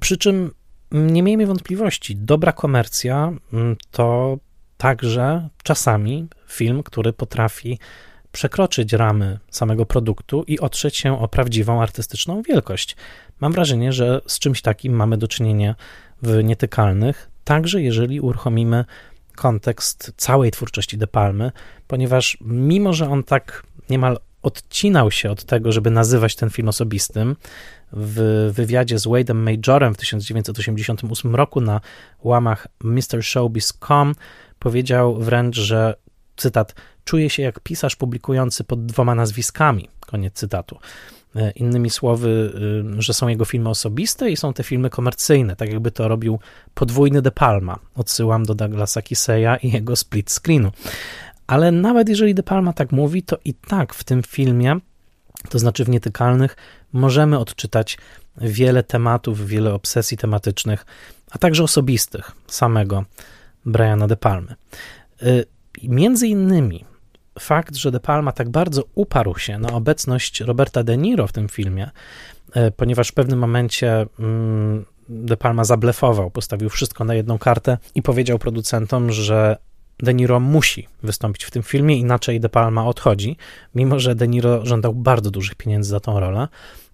[0.00, 0.50] Przy czym
[0.92, 4.38] nie miejmy wątpliwości, dobra komercja mm, to
[4.76, 7.78] także czasami film, który potrafi
[8.32, 12.96] przekroczyć ramy samego produktu i otrzeć się o prawdziwą artystyczną wielkość.
[13.40, 15.74] Mam wrażenie, że z czymś takim mamy do czynienia
[16.22, 18.84] w Nietykalnych, także jeżeli uruchomimy
[19.36, 21.52] kontekst całej twórczości De Palmy,
[21.86, 27.36] ponieważ mimo, że on tak niemal odcinał się od tego, żeby nazywać ten film osobistym,
[27.92, 31.80] w wywiadzie z Wade'em Majorem w 1988 roku na
[32.22, 34.14] łamach MrShowbiz.com
[34.58, 35.94] powiedział wręcz, że
[36.36, 36.74] cytat,
[37.04, 40.78] czuje się jak pisarz publikujący pod dwoma nazwiskami, koniec cytatu.
[41.36, 42.52] E, innymi słowy,
[42.98, 46.38] y, że są jego filmy osobiste i są te filmy komercyjne, tak jakby to robił
[46.74, 47.78] podwójny De Palma.
[47.94, 50.70] Odsyłam do Douglasa Kiseya i jego split screenu.
[51.46, 54.76] Ale nawet jeżeli De Palma tak mówi, to i tak w tym filmie,
[55.48, 56.56] to znaczy w Nietykalnych,
[56.92, 57.98] możemy odczytać
[58.36, 60.86] wiele tematów, wiele obsesji tematycznych,
[61.30, 63.04] a także osobistych samego
[63.66, 64.54] Briana De Palmy.
[65.22, 65.44] Y,
[65.82, 66.84] między innymi
[67.38, 71.48] fakt, że De Palma tak bardzo uparł się na obecność Roberta De Niro w tym
[71.48, 71.90] filmie,
[72.56, 78.02] y, ponieważ w pewnym momencie mm, De Palma zablefował, postawił wszystko na jedną kartę i
[78.02, 79.56] powiedział producentom, że
[79.98, 83.36] De Niro musi wystąpić w tym filmie, inaczej De Palma odchodzi,
[83.74, 86.48] mimo że De Niro żądał bardzo dużych pieniędzy za tą rolę.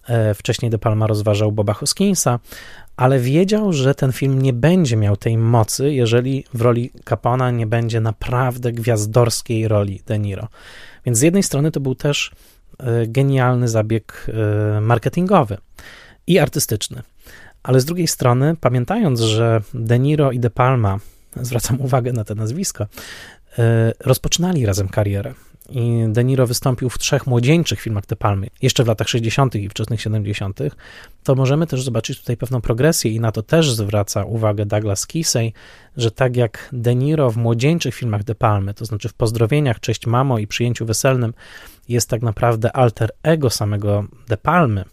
[0.09, 2.39] E, wcześniej De Palma rozważał Boba Hoskinsa,
[2.97, 7.67] ale wiedział, że ten film nie będzie miał tej mocy, jeżeli w roli Capona nie
[7.67, 10.49] będzie naprawdę gwiazdorskiej roli De Niro.
[11.07, 12.33] Więc z jednej strony to był też
[12.79, 14.27] e, genialny zabieg
[14.77, 15.59] e, marketingowy
[16.27, 17.03] i artystyczny.
[17.63, 20.99] Ale z drugiej strony, pamiętając, że De Niro i De Palma,
[21.41, 22.87] zwracam uwagę na te nazwiska,
[24.01, 25.35] rozpoczynali razem karierę
[25.71, 29.55] i De Niro wystąpił w trzech młodzieńczych filmach De Palmy, jeszcze w latach 60.
[29.55, 30.61] i wczesnych 70.,
[31.25, 35.53] to możemy też zobaczyć tutaj pewną progresję i na to też zwraca uwagę Douglas Kisey,
[35.97, 40.07] że tak jak De Niro w młodzieńczych filmach De Palmy, to znaczy w Pozdrowieniach, Cześć
[40.07, 41.35] Mamo i Przyjęciu Weselnym
[41.89, 44.85] jest tak naprawdę alter ego samego De Palmy,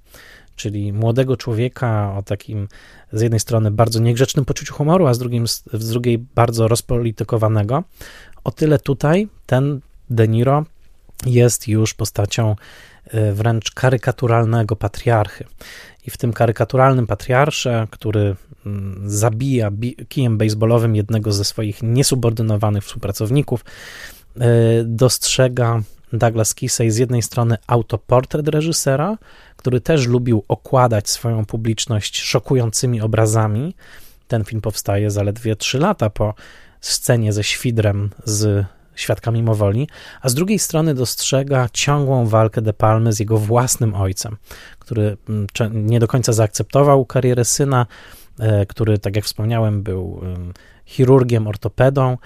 [0.59, 2.67] czyli młodego człowieka o takim
[3.11, 7.83] z jednej strony bardzo niegrzecznym poczuciu humoru, a z, drugim, z drugiej bardzo rozpolitykowanego,
[8.43, 9.79] o tyle tutaj ten
[10.09, 10.65] De Niro
[11.25, 12.55] jest już postacią
[13.07, 15.45] e, wręcz karykaturalnego patriarchy.
[16.07, 18.35] I w tym karykaturalnym patriarsze, który
[18.65, 19.71] mm, zabija
[20.09, 23.65] kijem baseballowym jednego ze swoich niesubordynowanych współpracowników,
[24.39, 24.47] e,
[24.83, 25.81] dostrzega
[26.13, 29.17] Douglas Kisey z jednej strony autoportret reżysera,
[29.55, 33.75] który też lubił okładać swoją publiczność szokującymi obrazami.
[34.27, 36.33] Ten film powstaje zaledwie 3 lata po
[36.81, 39.87] scenie ze świdrem z świadka mimowoli,
[40.21, 44.37] a z drugiej strony dostrzega ciągłą walkę De Palmy z jego własnym ojcem,
[44.79, 45.47] który mm,
[45.87, 47.85] nie do końca zaakceptował karierę syna,
[48.39, 50.21] e, który, tak jak wspomniałem, był
[50.85, 52.17] chirurgiem, ortopedą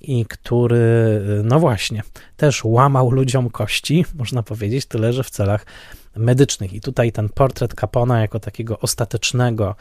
[0.00, 0.76] i który,
[1.40, 2.02] e, no właśnie,
[2.36, 5.66] też łamał ludziom kości, można powiedzieć, tyle że w celach
[6.16, 6.72] medycznych.
[6.72, 9.74] I tutaj ten portret Capona jako takiego ostatecznego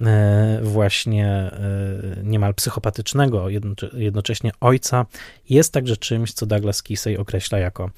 [0.00, 1.52] E, właśnie e,
[2.22, 3.46] niemal psychopatycznego,
[3.92, 5.06] jednocześnie ojca,
[5.48, 7.90] jest także czymś, co Douglas Kisey określa jako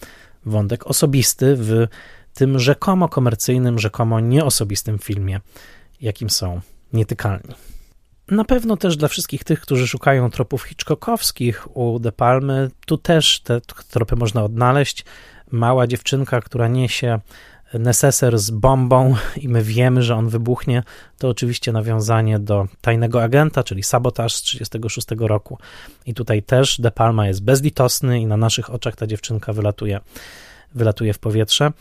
[0.46, 1.86] wątek osobisty w
[2.34, 5.40] tym rzekomo komercyjnym, rzekomo nieosobistym filmie,
[6.00, 6.60] jakim są
[6.92, 7.54] Nietykalni.
[8.30, 13.40] Na pewno też dla wszystkich tych, którzy szukają tropów Hitchcockowskich u De Palmy, tu też
[13.40, 13.60] te
[13.90, 15.04] tropy można odnaleźć.
[15.50, 17.20] Mała dziewczynka, która niesie
[17.74, 20.82] neseser z bombą i my wiemy, że on wybuchnie,
[21.18, 25.58] to oczywiście nawiązanie do tajnego agenta, czyli sabotaż z 1936 roku.
[26.06, 30.00] I tutaj też De Palma jest bezlitosny i na naszych oczach ta dziewczynka wylatuje,
[30.74, 31.72] wylatuje w powietrze.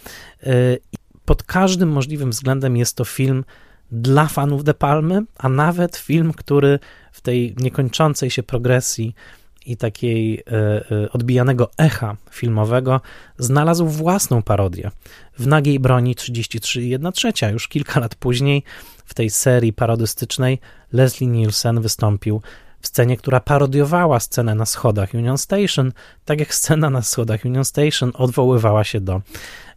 [0.48, 0.80] Y,
[1.26, 3.44] pod każdym możliwym względem jest to film
[3.92, 6.80] dla fanów De Palmy, a nawet film, który
[7.12, 9.16] w tej niekończącej się progresji
[9.66, 10.42] i takiej e,
[10.92, 13.02] e, odbijanego echa filmowego
[13.38, 14.92] znalazł własną parodię
[15.40, 17.50] w Nagiej Broni 33 i 1 trzecia.
[17.50, 18.64] Już kilka lat później
[19.06, 20.60] w tej serii parodystycznej
[20.94, 22.42] Leslie Nielsen wystąpił
[22.82, 25.92] w scenie, która parodiowała scenę na schodach Union Station,
[26.26, 29.22] tak jak scena na schodach Union Station odwoływała się do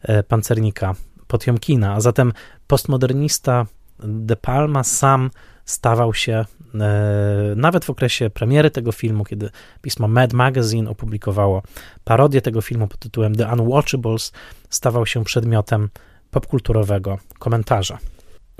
[0.03, 0.95] e, pancernika
[1.27, 2.33] Potiomkina, a zatem
[2.67, 3.67] postmodernista
[4.05, 5.31] De Palma sam
[5.65, 6.45] stawał się
[6.75, 9.51] E, nawet w okresie premiery tego filmu, kiedy
[9.83, 11.63] pismo Mad Magazine opublikowało
[12.05, 14.33] parodię tego filmu pod tytułem The Unwatchables,
[14.71, 15.89] stawał się przedmiotem
[16.31, 17.99] popkulturowego komentarza.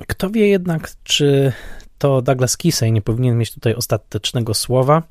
[0.07, 1.53] Kto wie jednak, czy
[1.97, 5.03] to Douglas Kisej nie powinien mieć tutaj ostatecznego słowa,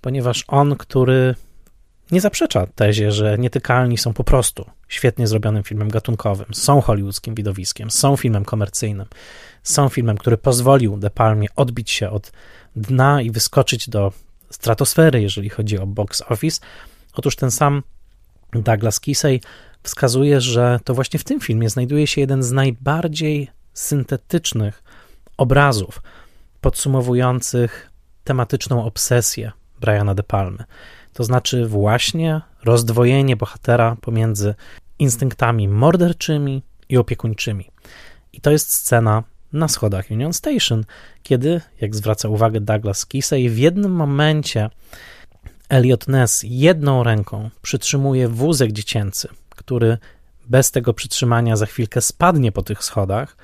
[0.00, 1.34] ponieważ on, który
[2.10, 7.90] nie zaprzecza tezie, że Nietykalni są po prostu świetnie zrobionym filmem gatunkowym, są hollywoodzkim widowiskiem,
[7.90, 9.06] są filmem komercyjnym,
[9.68, 12.32] są filmem, który pozwolił De Palmie odbić się od
[12.76, 14.12] dna i wyskoczyć do
[14.50, 16.60] stratosfery, jeżeli chodzi o box office.
[17.12, 17.82] Otóż ten sam
[18.52, 19.40] Douglas Kisej
[19.82, 24.82] wskazuje, że to właśnie w tym filmie znajduje się jeden z najbardziej syntetycznych
[25.36, 26.02] obrazów
[26.60, 27.90] podsumowujących
[28.24, 30.64] tematyczną obsesję Briana De Palmy.
[31.12, 34.54] To znaczy właśnie rozdwojenie bohatera pomiędzy
[34.98, 37.70] instynktami morderczymi i opiekuńczymi.
[38.32, 39.22] I to jest scena
[39.52, 40.84] na schodach Union Station,
[41.22, 44.70] kiedy, jak zwraca uwagę Douglas Kisej, w jednym momencie
[45.68, 49.98] Elliot Ness jedną ręką przytrzymuje wózek dziecięcy, który
[50.46, 53.36] bez tego przytrzymania za chwilkę spadnie po tych schodach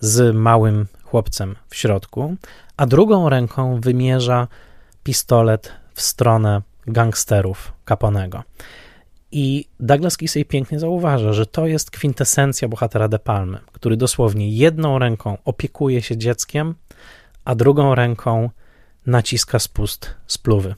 [0.00, 2.36] z małym chłopcem w środku,
[2.76, 4.48] a drugą ręką wymierza
[5.02, 8.42] pistolet w stronę gangsterów Caponego.
[9.36, 14.98] I Douglas Kisej pięknie zauważa, że to jest kwintesencja bohatera De Palmy, który dosłownie jedną
[14.98, 16.74] ręką opiekuje się dzieckiem,
[17.44, 18.50] a drugą ręką
[19.06, 20.74] naciska spust spluwy.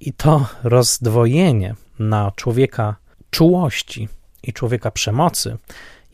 [0.00, 2.96] I to rozdwojenie na człowieka
[3.30, 4.08] czułości
[4.42, 5.56] i człowieka przemocy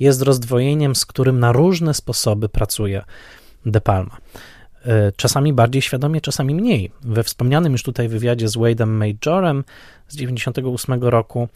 [0.00, 3.02] jest rozdwojeniem, z którym na różne sposoby pracuje
[3.66, 4.16] De Palma.
[4.86, 6.92] E, czasami bardziej świadomie, czasami mniej.
[7.02, 9.64] We wspomnianym już tutaj wywiadzie z Wade'em Majorem
[10.08, 11.48] z 98 roku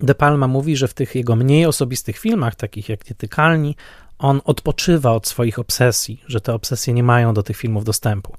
[0.00, 3.76] De Palma mówi, że w tych jego mniej osobistych filmach, takich jak Nietykalni,
[4.18, 8.36] on odpoczywa od swoich obsesji, że te obsesje nie mają do tych filmów dostępu.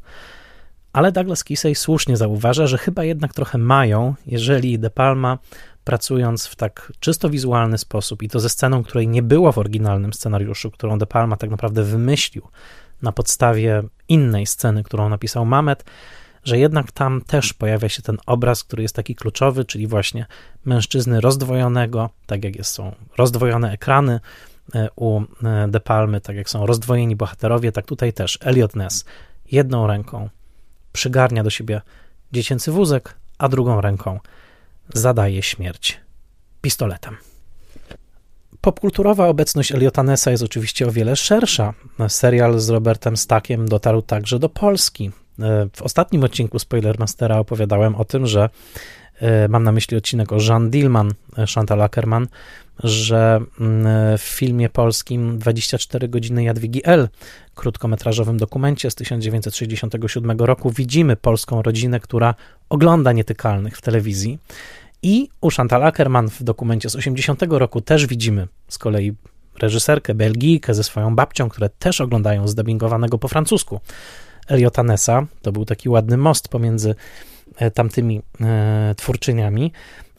[0.93, 5.37] Ale Douglas Kisej słusznie zauważa, że chyba jednak trochę mają, jeżeli De Palma
[5.83, 10.13] pracując w tak czysto wizualny sposób i to ze sceną, której nie było w oryginalnym
[10.13, 12.47] scenariuszu, którą De Palma tak naprawdę wymyślił
[13.01, 15.83] na podstawie innej sceny, którą napisał Mamet,
[16.43, 20.25] że jednak tam też pojawia się ten obraz, który jest taki kluczowy, czyli właśnie
[20.65, 24.19] mężczyzny rozdwojonego, tak jak są rozdwojone ekrany
[24.75, 29.05] e, u e, De Palmy, tak jak są rozdwojeni bohaterowie, tak tutaj też Elliot Ness
[29.51, 30.29] jedną ręką
[30.93, 31.81] przygarnia do siebie
[32.31, 34.19] dziecięcy wózek, a drugą ręką
[34.93, 35.99] zadaje śmierć
[36.61, 37.17] pistoletem.
[38.65, 41.73] Popkulturowa obecność Eliota Nessa jest oczywiście o wiele szersza.
[42.07, 45.11] Serial z Robertem Stackiem dotarł także do Polski.
[45.39, 48.49] E, w ostatnim odcinku Spoilermastera opowiadałem o tym, że
[49.19, 52.27] e, mam na myśli odcinek o Jean Dillman, e, Chantal Ackerman,
[52.83, 57.09] że mm, w filmie polskim 24 godziny Jadwigi L,
[57.55, 62.35] krótkometrażowym dokumencie z 1967 roku, widzimy polską rodzinę, która
[62.69, 64.39] ogląda Nietykalnych w telewizji.
[65.01, 69.13] I u Chantal Ackerman w dokumencie z 80 roku też widzimy z kolei
[69.59, 73.79] reżyserkę Belgijkę ze swoją babcią, które też oglądają zdubbingowanego po francusku
[74.47, 75.25] Eliota Nessa.
[75.41, 76.95] To był taki ładny most pomiędzy
[77.55, 79.71] e, tamtymi e, twórczyniami.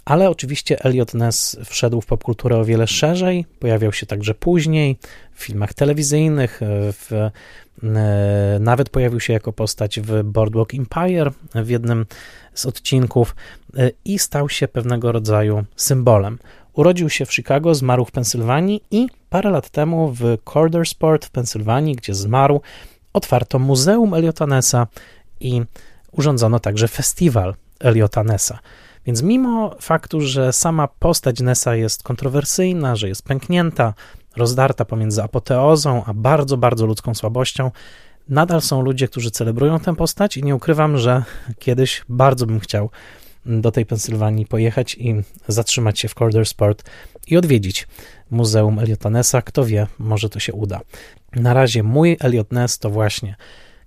[0.07, 4.99] Ale oczywiście Elliot Ness wszedł w popkulturę o wiele szerzej, pojawiał się także później
[5.33, 7.31] w filmach telewizyjnych, e, w,
[8.61, 12.07] nawet pojawił się jako postać w Boardwalk Empire w jednym
[12.55, 13.37] z odcinków
[14.05, 16.39] i stał się pewnego rodzaju symbolem.
[16.73, 21.97] Urodził się w Chicago, zmarł w Pensylwanii i parę lat temu w Cordersport w Pensylwanii,
[21.97, 22.61] gdzie zmarł,
[23.13, 24.87] otwarto Muzeum Eliota Nessa
[25.41, 25.63] i
[26.13, 28.59] urządzono także festiwal Eliota Nessa.
[29.07, 33.95] Więc mimo faktu, że sama postać Nessa jest kontrowersyjna, że jest pęknięta,
[34.37, 37.71] rozdarta pomiędzy apoteozą a bardzo, bardzo ludzką słabością,
[38.29, 41.25] nadal są ludzie, którzy celebrują tę postać i nie ukrywam, że
[41.59, 42.91] kiedyś bardzo bym chciał
[43.47, 45.15] do tej Pensylwanii pojechać i
[45.49, 46.91] zatrzymać się w Corder Sport
[47.27, 47.89] i odwiedzić
[48.31, 49.43] Muzeum Eliota Nessa.
[49.43, 50.81] Kto wie, może to się uda.
[51.33, 53.37] Na razie mój Elliot Ness to właśnie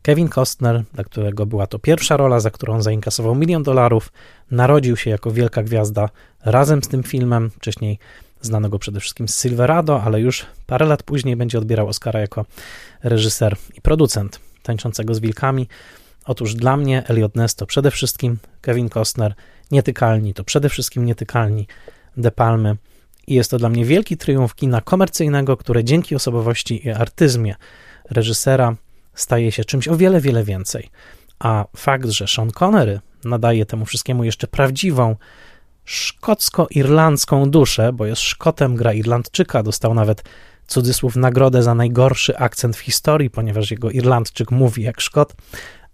[0.01, 4.11] Kevin Costner, dla którego była to pierwsza rola, za którą zainkasował milion dolarów.
[4.51, 6.09] Narodził się jako wielka gwiazda
[6.45, 7.99] razem z tym filmem, wcześniej
[8.41, 12.45] znanego przede wszystkim z Silverado, ale już parę lat później będzie odbierał Oscara jako
[13.03, 15.67] reżyser i producent Tańczącego z Wilkami.
[16.25, 19.33] Otóż dla mnie Elliot Ness to przede wszystkim Kevin Costner,
[19.71, 21.67] Nietykalni to przede wszystkim Nietykalni,
[22.17, 22.77] De Palmy
[23.27, 27.55] i jest to dla mnie wielki triumf kina komercyjnego, które dzięki osobowości i artyzmie
[28.09, 28.75] reżysera
[29.19, 30.89] staje się czymś o wiele, wiele więcej.
[31.39, 35.15] A fakt, że Sean Connery nadaje temu wszystkiemu jeszcze prawdziwą
[35.85, 40.23] szkocko-irlandzką duszę, bo jest Szkotem, gra Irlandczyka, dostał nawet
[40.67, 45.33] cudzysłów nagrodę za najgorszy akcent w historii, ponieważ jego Irlandczyk mówi jak Szkot,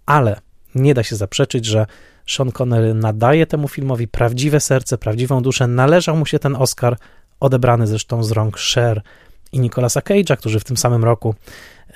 [0.06, 0.40] ale
[0.76, 1.86] nie da się zaprzeczyć, że
[2.28, 5.68] Sean Connery nadaje temu filmowi prawdziwe serce, prawdziwą duszę.
[5.68, 6.98] Należał mu się ten Oscar,
[7.40, 9.02] odebrany zresztą z rąk Cher
[9.52, 11.36] i Nicolasa Cage'a, którzy w tym samym roku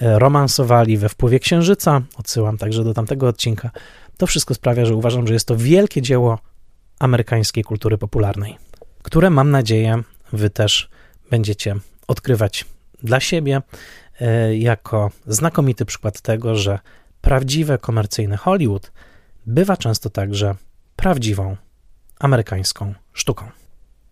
[0.01, 2.01] romansowali we wpływie księżyca.
[2.17, 3.71] Odsyłam także do tamtego odcinka.
[4.17, 6.39] To wszystko sprawia, że uważam, że jest to wielkie dzieło
[6.99, 8.57] amerykańskiej kultury popularnej,
[9.03, 10.89] które mam nadzieję wy też
[11.31, 11.75] będziecie
[12.07, 12.65] odkrywać
[13.03, 13.61] dla siebie
[14.21, 16.79] e, jako znakomity przykład tego, że
[17.21, 18.91] prawdziwe komercyjne Hollywood
[19.45, 20.55] bywa często także
[20.95, 21.55] prawdziwą
[22.19, 23.45] amerykańską sztuką.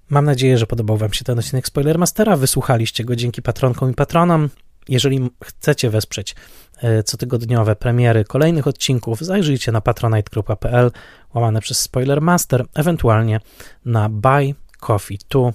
[0.09, 2.35] Mam nadzieję, że podobał Wam się ten odcinek Spoilermastera.
[2.35, 4.49] Wysłuchaliście go dzięki patronkom i patronom.
[4.89, 6.35] Jeżeli chcecie wesprzeć
[6.77, 10.91] e, cotygodniowe premiery kolejnych odcinków, zajrzyjcie na patronite.pl
[11.33, 13.39] łamane przez Spoilermaster, ewentualnie
[13.85, 15.51] na Buy Coffee 2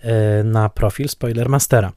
[0.00, 1.92] e, na profil Spoilermastera.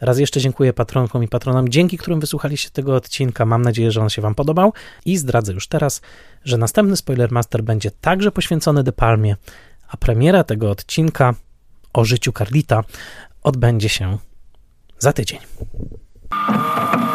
[0.00, 3.46] Raz jeszcze dziękuję patronkom i patronom, dzięki którym wysłuchaliście tego odcinka.
[3.46, 4.72] Mam nadzieję, że on się Wam podobał
[5.04, 6.00] i zdradzę już teraz,
[6.44, 9.36] że następny Spoilermaster będzie także poświęcony De Palmie,
[9.88, 11.34] a premiera tego odcinka
[11.92, 12.84] o życiu Carlita
[13.42, 14.18] odbędzie się
[14.98, 15.38] za tydzień.
[16.48, 17.09] Thank you.